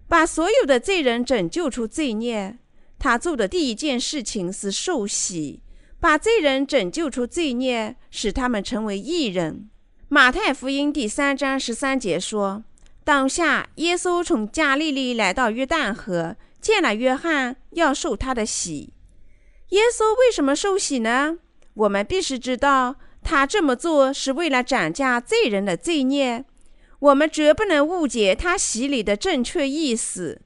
[0.07, 2.59] 把所有的罪人拯救出罪孽。
[3.05, 5.61] 他做的第一件事情是受洗，
[5.99, 9.69] 把罪人拯救出罪孽，使他们成为义人。
[10.09, 12.63] 马太福音第三章十三节说
[13.05, 18.91] ：“当下，耶稣从加利利来到约旦河，见了约翰，要受他的洗。
[19.69, 21.37] 耶稣为什么受洗呢？
[21.75, 26.43] 我们必须知道，他这么做是为了斩价罪人的罪孽。
[26.97, 30.41] 我们绝不能误解他洗礼的正确意思。”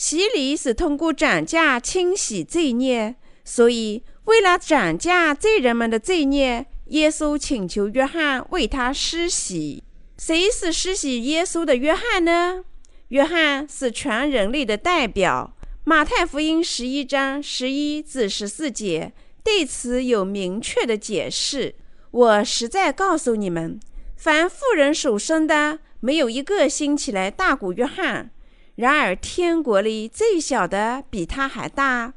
[0.00, 9.84] 洗礼是通过涨价清洗罪孽，所以为了涨价罪人们的罪孽，耶稣请求约翰为他施洗。
[10.16, 12.64] 谁是施洗耶稣的约翰呢？
[13.08, 15.54] 约翰是全人类的代表。
[15.84, 19.12] 马太福音十一章十一至十四节
[19.44, 21.74] 对此有明确的解释。
[22.10, 23.78] 我实在告诉你们，
[24.16, 28.30] 凡妇人所生的，没有一个兴起来大过约翰。
[28.80, 32.14] 然而，天国里最小的比他还大。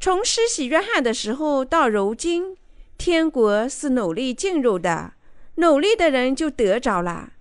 [0.00, 2.56] 从施洗约翰的时候到如今，
[2.98, 5.12] 天国是努力进入的，
[5.54, 7.34] 努力的人就得着了。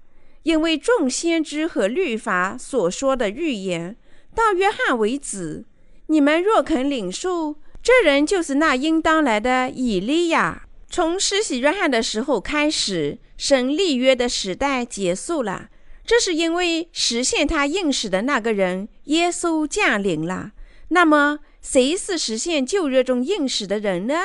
[0.43, 3.97] 因为众先知和律法所说的预言，
[4.35, 5.65] 到约翰为止。
[6.05, 10.67] 你们若肯领受，这人就是那应当来的以利亚。
[10.87, 15.69] 从施洗约翰的时候开始，神立约的时代结束了。
[16.09, 20.53] 这是因为实现他应许的那个人耶稣降临了。
[20.87, 24.15] 那么，谁是实现旧约中应许的人呢？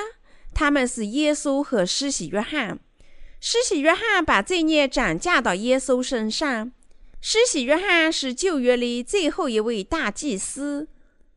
[0.54, 2.78] 他们是耶稣和施洗约翰。
[3.38, 6.72] 施洗约翰把罪孽转嫁到耶稣身上。
[7.20, 10.88] 施洗约翰是旧约里最后一位大祭司，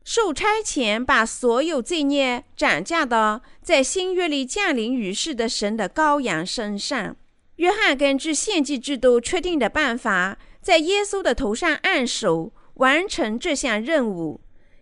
[0.02, 7.16] 受差遣把所有罪孽转嫁到在新约里降临于世的神的羔羊身上。
[7.58, 14.40] 约翰根据献祭制度确定的办法，在耶稣的头上按手，完成这项任务。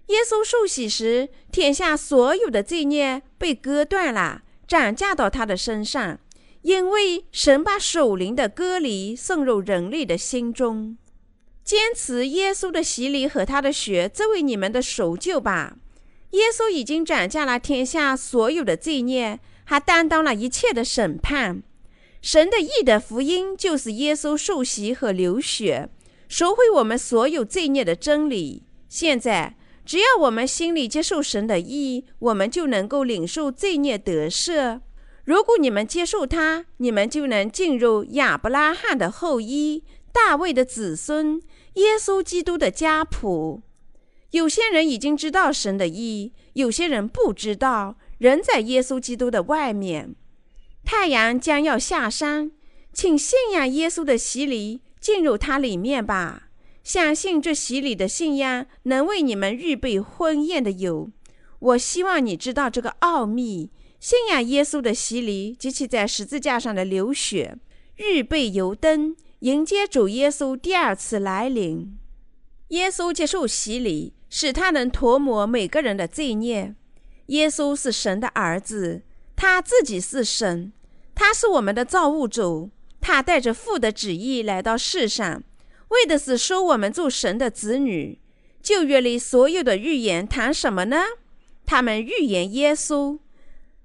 [0.08, 6.20] 耶稣受洗时，天下所有的罪孽被割断了，转嫁到他的身上，
[6.62, 10.98] 因为神把属灵的割礼送入人类的心中。
[11.64, 15.78] 坚持耶稣的洗礼和他的血，作为你们的赎救吧。
[16.32, 21.62] 耶稣已经转嫁了天下所有的罪孽，还担当了一切的审判。
[22.26, 25.88] 神的义的福音就是耶稣受洗和流血，
[26.26, 28.64] 赎回我们所有罪孽的真理。
[28.88, 34.80] 现在，只要我们心里接受神的义，我们就能够领受罪孽得赦。
[35.22, 41.40] 如果你们接受他，你们就能进入亚伯拉罕的后裔、大卫的子孙、
[41.74, 43.62] 耶稣基督的家谱。
[44.32, 50.16] 有些人已经知道神的义，有些人不知道，仍在耶稣基督的外面。
[50.86, 52.52] 太阳将要下山，
[52.92, 56.44] 请信仰耶稣的洗礼进入它里面吧。
[56.84, 61.10] 相信这洗礼的信仰能为你们预备婚宴的油。
[61.58, 67.58] 我希望你知道这个奥秘：信仰耶稣的洗礼及其在十字架上的流血，
[67.96, 71.98] 预备油灯，迎接主耶稣第二次来临。
[72.68, 76.76] 耶稣接受洗礼，使他能涂抹每个人的罪孽。
[77.26, 79.02] 耶稣是神的儿子，
[79.34, 80.72] 他自己是神。
[81.16, 85.42] 他是我们的造物主，他带着父的旨意来到世上，
[85.88, 88.20] 为的是收我们做神的子女。
[88.62, 91.02] 旧约里所有的预言谈什么呢？
[91.64, 93.18] 他们预言耶稣，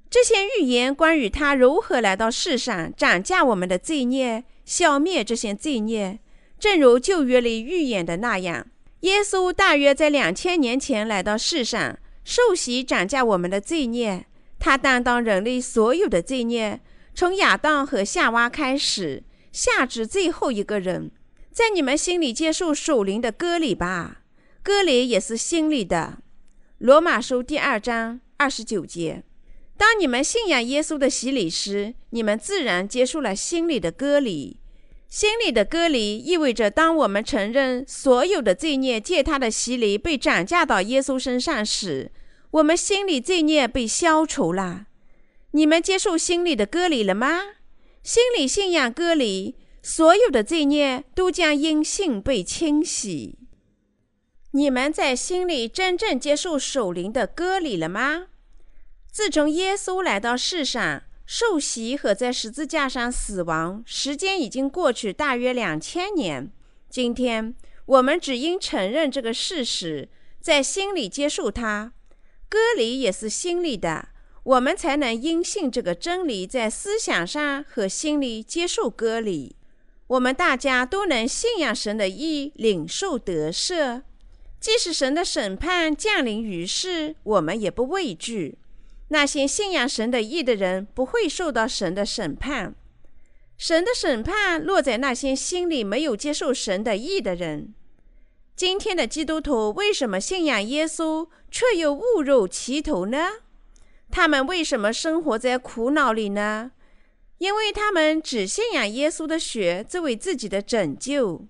[0.10, 6.20] 这些预言关于他如何来到世上，斩价我们的罪孽，消灭这些罪孽。
[6.60, 8.68] 正如旧约里预言的那样，
[9.00, 14.26] 耶稣大约在两千年前来到世上，受洗斩价我们的罪孽，
[14.60, 16.82] 他担当人类所有的罪孽。
[17.14, 21.12] 从亚当和夏娃开始，下至最后一个人，
[21.52, 24.22] 在你们心里接受属灵的割礼吧。
[24.64, 26.20] 割礼也是心里的。
[26.78, 29.24] 罗马书第二章二十九节。
[29.78, 34.60] 当你们信仰耶稣的洗礼时，你们自然接受了心里的割礼。
[35.08, 42.12] 心里的割礼意味着，当我们承认所有的罪孽借他的洗礼被转嫁到耶稣身上时，
[42.52, 44.86] 我们心里罪孽被消除了。
[45.52, 47.42] 你们接受心里的割礼了吗？
[48.04, 53.38] 心理信仰割礼，所有的罪孽都将因信被清洗。
[54.52, 58.28] 你们在心里真正接受守灵的割礼了吗？
[59.12, 61.04] 自从耶稣来到世上。
[61.24, 66.52] 受洗和在十字架上死亡，时间已经过去大约两千年。
[66.90, 70.10] 今天我们只应承认这个事实，
[70.42, 71.94] 在心里接受它。
[72.50, 74.10] 割礼也是心里的，
[74.44, 79.56] 我们才能因信这个真理，在思想上和心里接受割礼。
[80.08, 84.02] 我们大家都能信仰神的意，领受得赦。
[84.60, 88.58] 即使神的审判降临于世，我们也不畏惧。
[89.10, 92.76] 那些信仰神的义的人不会受到神的审判，
[93.58, 97.74] 神的审判落在那些心里没有接受神的义的人。
[98.56, 103.30] 今天的基督徒为什么信仰耶稣却又误入歧途呢？
[104.12, 106.72] 他们为什么生活在苦恼里呢？
[107.38, 111.48] 因为他们只信仰耶稣的血作为自己的拯救。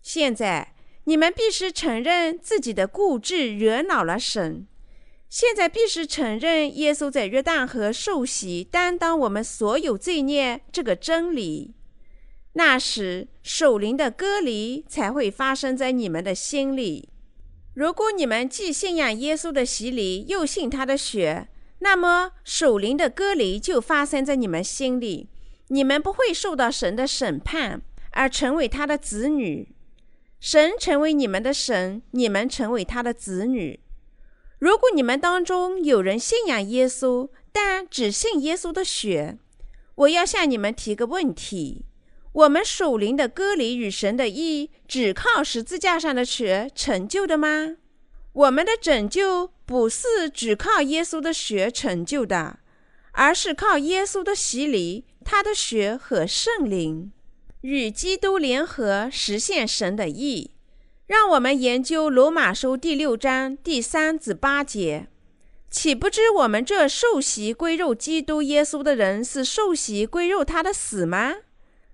[0.00, 0.74] 现在
[1.04, 4.66] 你们必须承认自己的固执惹恼了神。
[5.28, 11.74] 现在必须承认，耶稣在约旦河受洗，担当我们所有罪孽这个真理。
[12.52, 17.08] 那时，守灵的割礼才会发生在你们的心里。
[17.74, 21.48] 如果你们既信仰耶稣的洗礼，又信他的血，
[21.84, 25.28] 那么守灵的割礼就发生在你们心里。
[25.68, 27.82] 你们不会受到神的审判，
[28.12, 29.68] 而成为他的子女。
[30.40, 33.80] 神成为你们的神，你们成为他的子女。
[34.58, 39.36] 如果你们当中有人信仰耶稣，但只信耶稣的血，
[39.94, 41.84] 我要向你们提个问题：
[42.32, 47.76] 我们属灵的割礼与神的义，只靠十字架上的血成就的吗？
[48.32, 52.58] 我们的拯救不是只靠耶稣的血成就的，
[53.12, 57.12] 而是靠耶稣的洗礼、他的血和圣灵，
[57.62, 60.50] 与基督联合，实现神的意。
[61.06, 65.08] 让我们研究罗马书第六章第三至八节，
[65.70, 71.34] 岂不知我们这受洗归入基督耶稣的人，是受洗归入他的死吗？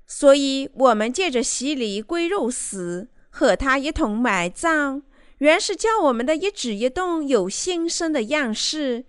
[0.07, 5.03] 所以，我们借着洗礼归入死，和他一同埋葬，
[5.41, 9.05] 原是叫我们的一举一动有新生的样式，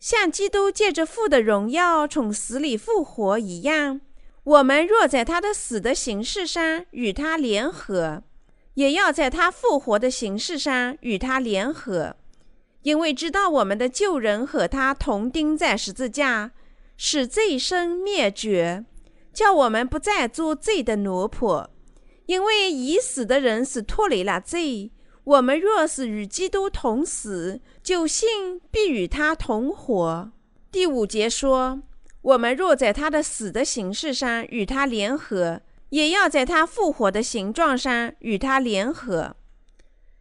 [0.00, 4.00] 像基督借着父的荣耀从死里复活一样。
[4.42, 8.24] 我们若在他的死的形式上与他联合。
[8.74, 12.16] 也要在他复活的形式上与他联合，
[12.82, 16.50] 因为知道我们的旧人和他同钉在十字架，
[16.96, 18.84] 使罪身灭绝，
[19.32, 21.68] 叫我们不再做罪的奴仆。
[22.26, 24.90] 因为已死的人是脱离了罪，
[25.24, 30.32] 我们若是与基督同死，就信必与他同活。
[30.70, 31.82] 第五节说，
[32.22, 35.62] 我们若在他的死的形式上与他联合。
[35.90, 39.36] 也要在他复活的形状上与他联合。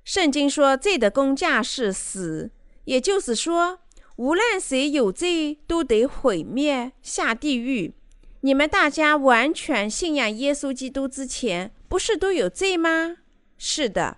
[0.04, 2.52] 圣经说，罪的工价是死，
[2.86, 3.80] 也就是说，
[4.18, 7.96] 无论谁有罪，都得毁灭、下地狱。
[8.42, 13.18] 你们大家完全信仰耶稣基督之前，不是都有罪吗？
[13.58, 14.18] 是的，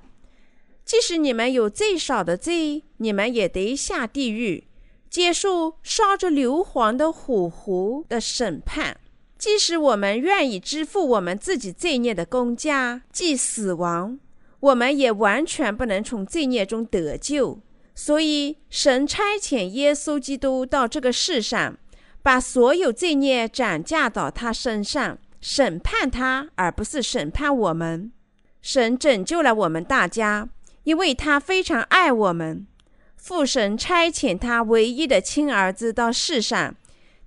[0.85, 4.67] 即使你们有最少的罪，你们也得下地狱，
[5.09, 8.97] 接受烧着硫磺的火湖的审判。
[9.37, 14.19] 即使我们愿意支付我们自己罪孽的工价，即死亡，
[14.59, 17.59] 我们也完全不能从罪孽中得救。
[17.93, 21.77] 所以，神差遣耶稣基督到这个世上，
[22.21, 28.11] 把所有罪孽转嫁到他身上，审判他，而不是审判我们。
[28.61, 30.49] 神拯救了我们大家，
[30.85, 32.65] 因为他非常爱我们。
[33.17, 36.73] 父神差遣他唯一的亲儿子到世上。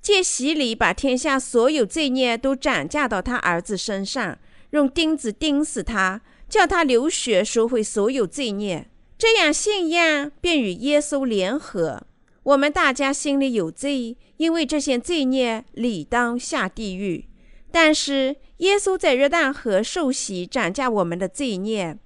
[0.01, 4.39] 借洗礼，把天下所有罪孽都转嫁到他儿子身上，
[4.71, 8.89] 用钉子钉死他，叫他流血赎回所有罪孽。
[9.19, 12.07] 这样信仰便与耶稣联合。
[12.45, 17.27] 我们大家心里有罪，因为这些罪孽理当下地狱。
[17.73, 21.99] 但是耶稣在约旦河受洗，转嫁我们的罪孽，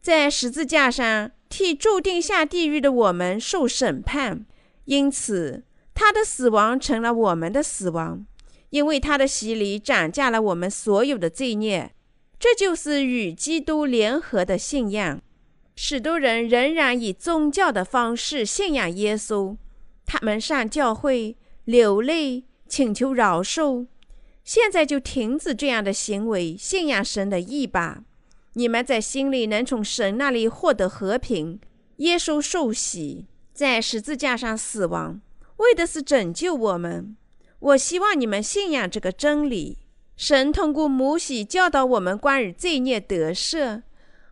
[0.00, 4.46] 在十字架上替注定下地狱的我们受审判。
[4.84, 5.64] 因此。
[5.92, 8.24] 他的死亡成了我们的死亡，
[8.70, 11.90] 因为他的洗礼涨价了我们所有的罪孽。
[12.38, 15.20] 这就是与基督联合的信仰。
[15.76, 19.58] 许多人仍然以宗教的方式信仰耶稣，
[20.06, 23.86] 他们上教会流泪请求饶恕。
[24.42, 28.04] 现在就停止这样的行为，信仰神的意吧。
[28.60, 31.58] 你们在心里能从神那里获得和平。
[31.96, 35.18] 耶稣受洗，在十字架上死亡，
[35.56, 37.16] 为的是拯救我们。
[37.58, 39.78] 我希望你们信仰这个真理。
[40.14, 43.80] 神通过摩西教导我们关于罪孽得赦。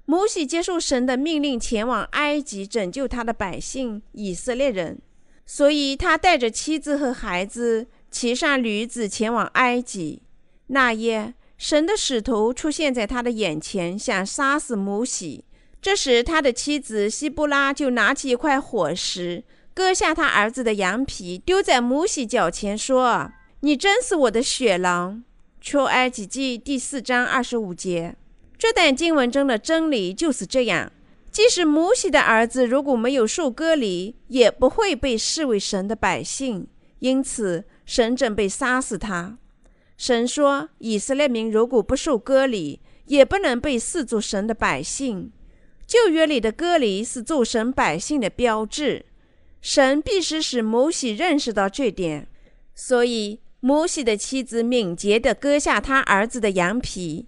[0.05, 4.99] 摩西接受神的命令，前往埃及拯救他的百姓以色列人，
[5.47, 10.20] 所以他带着妻子和孩子，骑上驴子前往埃及。
[10.66, 15.44] 那夜，神的使徒出现在他的眼前，想杀死摩西。
[15.82, 19.42] 这时，他的妻子希布拉就拿起一块火石，
[19.74, 25.24] 割下他儿子的羊皮，丢在摩西脚前，说：“你真是我的血狼。”
[25.61, 28.14] 出埃及记第四章二十五节。
[28.56, 30.92] 这段经文中的真理就是这样：
[31.32, 36.68] 即使摩西的儿子如果没有受割礼，也不会被视为神的百姓。
[37.00, 39.38] 因此，神准备杀死他。
[39.99, 45.30] 神说：“以色列民如果不受割礼，也不能被视作神的百姓。”
[45.86, 49.07] 旧约里的割礼是做神百姓的标志，
[49.61, 52.28] 神必须使摩西认识到这点，
[52.74, 57.26] 所以摩西的妻子敏捷地割下他儿子的羊皮，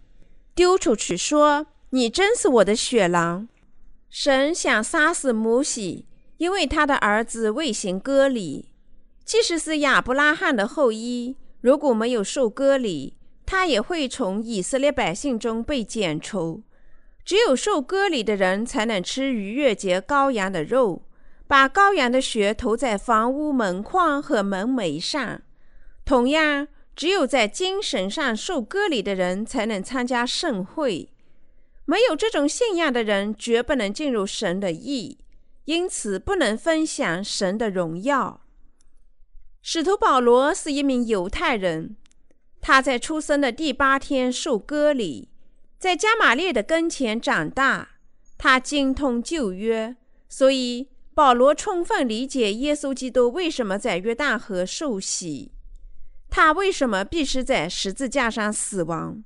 [0.54, 3.48] 丢出去说：“你真是我的血狼。”
[4.08, 6.06] 神想杀死摩西，
[6.36, 8.68] 因为他的儿子未行割礼。
[9.24, 16.62] 即使是亚伯拉罕的后裔，如果没有受割礼，他也会从以色列百姓中被剪除。
[17.24, 21.02] 只有受割礼的人才能吃逾越节羔羊的肉，
[21.46, 25.42] 把羔羊的血涂在房屋门框和门楣上。
[26.04, 31.10] 同样，只有在精神上受割礼的人才能参加盛会。
[31.84, 35.18] 没有这种信仰的人，绝不能进入神的意，
[35.66, 38.40] 因此不能分享神的荣耀。
[39.62, 41.96] 使徒保罗是一名犹太人，
[42.60, 45.28] 他在出生的第八天受割礼。
[45.78, 47.90] 在加玛列的跟前长大，
[48.36, 49.96] 他精通旧约，
[50.28, 55.52] 所以保罗充分理解耶稣基督为什么在约旦河受洗，
[56.28, 59.22] 他为什么必须在十字架上死亡。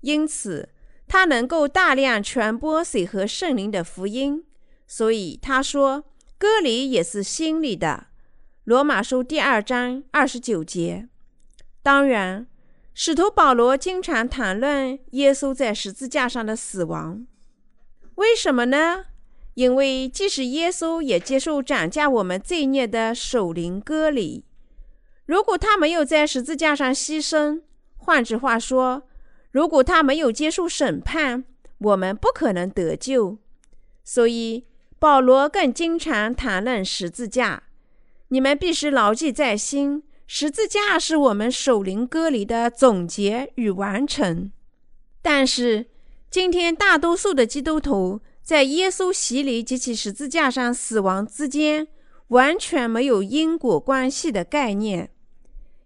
[0.00, 0.70] 因此，
[1.06, 4.44] 他能够大量传播水和圣灵的福音。
[4.86, 6.04] 所以他说
[6.38, 8.06] ：“割礼也是心里的。”
[8.68, 11.08] 罗马书第二章二十九节。
[11.82, 12.46] 当然。
[12.92, 17.26] 使徒保罗经常谈论耶稣在十字架上的死亡，
[18.16, 19.06] 为什么呢？
[19.54, 24.44] 因为即使耶稣也接受斩价我们罪孽的守灵割礼，
[25.24, 27.62] 如果他没有在十字架上牺牲，
[27.96, 29.04] 换句话说，
[29.50, 31.44] 如果他没有接受审判，
[31.78, 33.38] 我们不可能得救。
[34.04, 34.66] 所以
[34.98, 37.62] 保罗更经常谈论十字架，
[38.28, 40.02] 你们必须牢记在心。
[40.30, 44.52] 十字架是我们守灵割礼的总结与完成，
[45.22, 45.86] 但是
[46.30, 51.88] 今天大多数的基督徒在耶稣洗礼及其十字架上死亡之间
[52.28, 55.10] 完全没有因果关系的概念，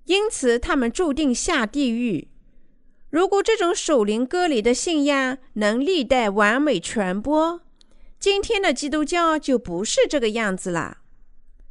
[0.07, 2.27] 因此他们注定下地狱。
[3.11, 7.61] 如果这种守灵割礼的信仰能历代完美传播，
[8.19, 11.02] 今天的基督教就不是这个样子了。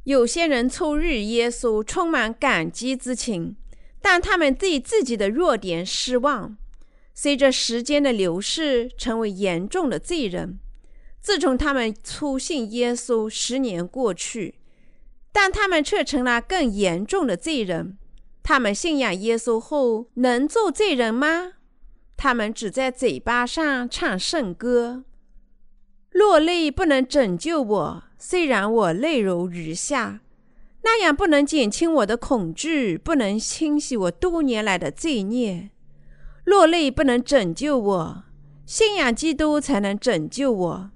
[0.04, 3.56] 有些人初日耶稣充满感激之情，
[4.00, 6.56] 但他们对自己的弱点失望。
[7.14, 10.58] 随着时间的流逝，成为严重的罪人。
[11.20, 14.56] 自从他们初信耶稣十年过去，
[15.30, 17.96] 但他们却成了更严重的罪人。
[18.42, 21.52] 他们信仰耶稣后能做罪人吗？
[22.16, 25.04] 他们只在嘴巴上唱圣歌，
[26.10, 28.02] 落泪不能拯救我。
[28.24, 30.20] 虽然我泪如雨下，
[30.82, 35.70] 那样不能减轻我的恐惧，不能清洗我多年来的罪孽。
[36.44, 38.22] 落泪不能拯救我，
[38.64, 40.90] 信仰基督才能拯救我。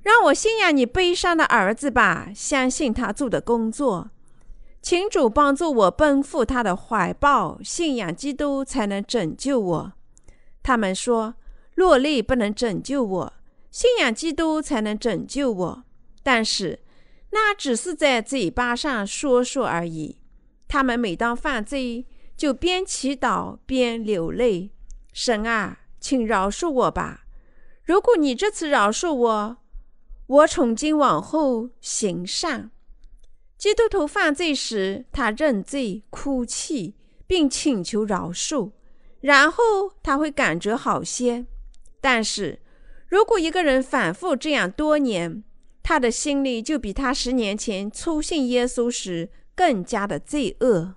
[0.00, 4.08] 让我信仰你悲伤的儿子吧，相信他做的工作。
[4.80, 9.92] 请主帮助我奔赴他的怀抱，信仰基督才能拯救我。
[10.62, 11.34] 他们说，
[11.74, 13.32] 落泪不能拯救我，
[13.70, 15.84] 信仰基督才能拯救我。
[16.22, 16.80] 但是，
[17.30, 20.18] 那只是在嘴巴上说说而已。
[20.68, 22.06] 他们每当犯罪，
[22.36, 24.70] 就边祈祷边流泪
[25.12, 27.26] ：“神啊，请饶恕我吧！
[27.84, 29.56] 如果你这次饶恕我，
[30.26, 32.70] 我从今往后行善。”
[33.58, 36.96] 基督徒犯罪时，他认罪、哭泣，
[37.26, 38.72] 并请求饶恕，
[39.20, 39.62] 然后
[40.02, 41.46] 他会感觉好些。
[42.00, 42.60] 但是，
[43.08, 45.44] 如果一个人反复这样多年，
[45.82, 50.94] 他的心里就比他十年前初信耶稣时更加的罪恶。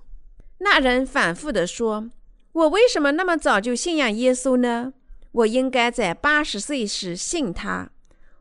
[0.59, 2.09] 那人反复地说
[2.53, 4.93] ：“我为什么那么早就信仰耶稣呢？
[5.31, 7.91] 我应该在八十岁时信他，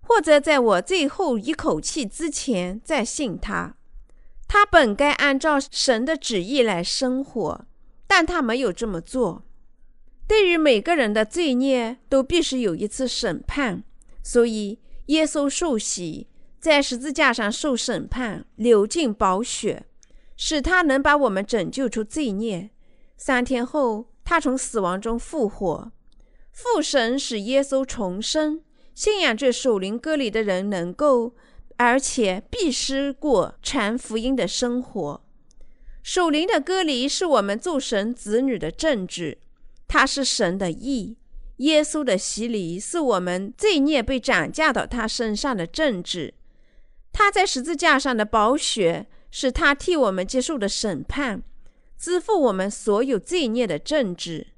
[0.03, 3.74] 或者在我最后一口气之前再信他。
[4.47, 7.66] 他本该按照神的旨意来生活，
[8.07, 9.42] 但他没有这么做。
[10.28, 13.82] 对于每个人的罪孽，都必须有一次审判，
[14.22, 16.28] 所以耶稣受洗。”
[16.64, 19.84] 在十字架上受审判，流尽宝血，
[20.34, 22.70] 使他能把我们拯救出罪孽。
[23.18, 25.92] 三天后，他从死亡中复活。
[26.52, 28.62] 父神使耶稣重生。
[28.94, 31.34] 信仰这守灵割礼的人能够，
[31.76, 35.22] 而且必须过传福音的生活。
[36.02, 39.36] 守灵的割礼是我们做神子女的政治，
[39.86, 41.18] 它是神的意。
[41.58, 46.32] 耶稣的洗礼是我们罪孽被涨价到他身上的政治。
[47.14, 51.44] 他在十字架上的宝血，是他替我们接受的审判，
[51.96, 54.48] 支付我们所有罪孽的政治。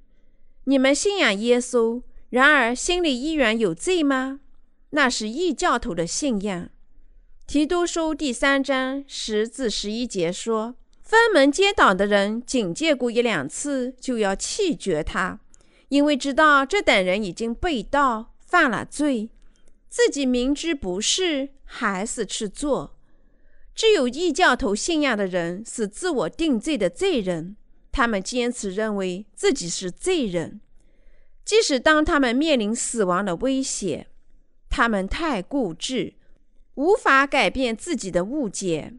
[0.64, 4.40] 你们信仰耶稣，然而心里依然有罪吗？
[4.90, 6.70] 那是异教徒的信仰。
[7.46, 15.38] 提督书第三章十至十一节说：分门结党的人，警戒过一两次，就要弃绝他，
[15.90, 19.28] 因为知道这等人已经被盗，犯了罪。
[19.96, 22.98] 自己明知不是，还是去做。
[23.74, 27.56] 只有异教徒信仰的人是自我定罪的罪人，
[27.90, 30.60] 他们坚持认为自己是罪人，
[31.46, 34.08] 即使当他们面临死亡的威胁，
[34.68, 36.12] 他们太固执，
[36.74, 38.92] 无法改变自己的误解。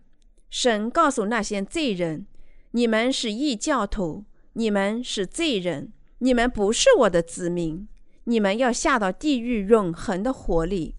[0.50, 2.26] 神告诉那些罪人
[2.74, 7.88] ：“你们是异教徒，你们是罪人，你们不是我的子民。”
[8.28, 10.96] 你们要下到地狱永恒的火里。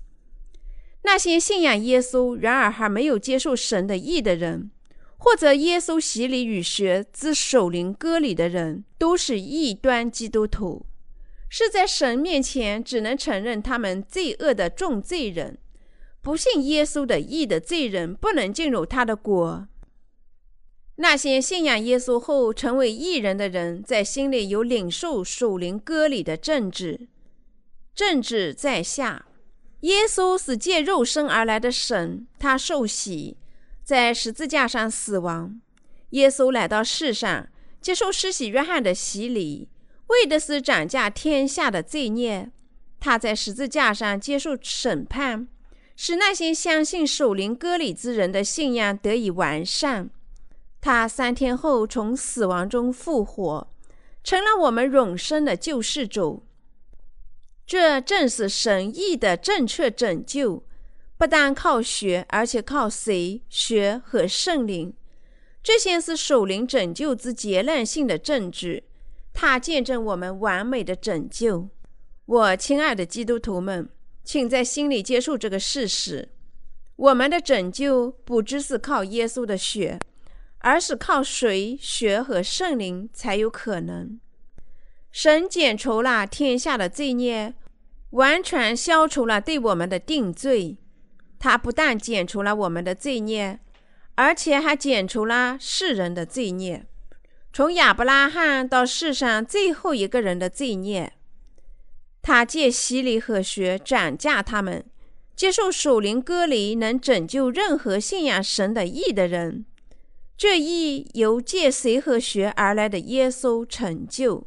[1.02, 4.70] 那些信仰耶稣，然而还没有接受神的意的人，
[5.18, 10.86] 或者耶稣洗礼与学之守灵歌里的人，都是异端基督徒，
[11.50, 15.58] 是在神面前只能承认他们罪恶的重罪人。
[16.22, 19.68] 不信耶稣的义的罪人，不能进入他的国。
[20.96, 27.08] 那些信仰耶稣后成为义人的人，在心里有领受属灵歌里的政治。
[27.98, 29.26] 政治在下，
[29.80, 33.36] 耶稣是借肉身而来的神，他受洗，
[33.82, 35.60] 在十字架上死亡。
[36.10, 37.48] 耶稣来到世上，
[37.80, 39.68] 接受施洗约翰的洗礼，
[40.06, 42.52] 为的是斩价天下的罪孽。
[43.00, 45.48] 他在十字架上接受审判，
[45.96, 50.08] 使那些相信守灵割礼之人的信仰得以完善。
[50.80, 53.68] 他三天后从死亡中复活，
[54.22, 56.44] 成了我们永生的救世主。
[57.68, 60.64] 这正是神意的正确拯救，
[61.18, 64.94] 不但靠血，而且靠水、血和圣灵。
[65.62, 68.84] 这些是守灵拯救之结论性的证据，
[69.34, 71.68] 它见证我们完美的拯救。
[72.24, 73.90] 我亲爱的基督徒们，
[74.24, 76.30] 请在心里接受这个事实：
[76.96, 79.98] 我们的拯救不只是靠耶稣的血，
[80.60, 84.18] 而是靠水、血和圣灵才有可能。
[85.10, 87.54] 神剪除了天下的罪孽，
[88.10, 90.76] 完全消除了对我们的定罪。
[91.38, 93.60] 他不但剪除了我们的罪孽，
[94.16, 96.84] 而且还剪除了世人的罪孽，
[97.52, 101.12] 从亚伯拉罕到世上最后一个人的罪孽。
[102.20, 104.84] 他借洗礼和血斩价他们，
[105.34, 109.64] 接受属灵割礼，能拯救任何信仰神的义的人。
[110.36, 114.46] 这义由借水和血而来的耶稣成就。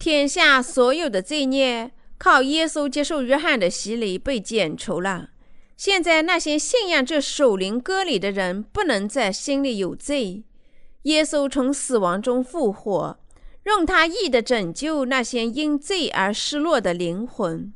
[0.00, 5.28] 天下所有的罪孽靠耶稣接受约翰的洗礼被剪除了。
[5.76, 10.44] 现在那些信仰这守灵歌里的人不能在心里有罪。
[11.02, 13.18] 耶稣从死亡中复活，
[13.64, 17.70] 用他义的拯救那些因罪而失落的灵魂。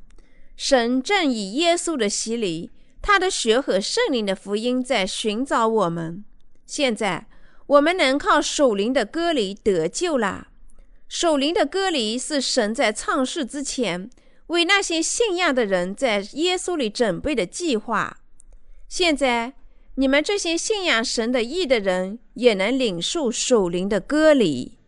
[0.56, 2.70] 神正以耶稣的洗礼、
[3.02, 6.24] 他的血和圣灵的福音在寻找我们。
[6.64, 7.26] 现在
[7.66, 10.48] 我们能靠守灵的歌里得救了。
[11.14, 14.10] 守灵的割礼是神在创世之前
[14.48, 18.18] 为那些信仰的人在耶稣里准备的计划。
[18.88, 19.52] 现在
[19.94, 24.78] 你们这些信仰神的义的人也能领受守灵的割礼。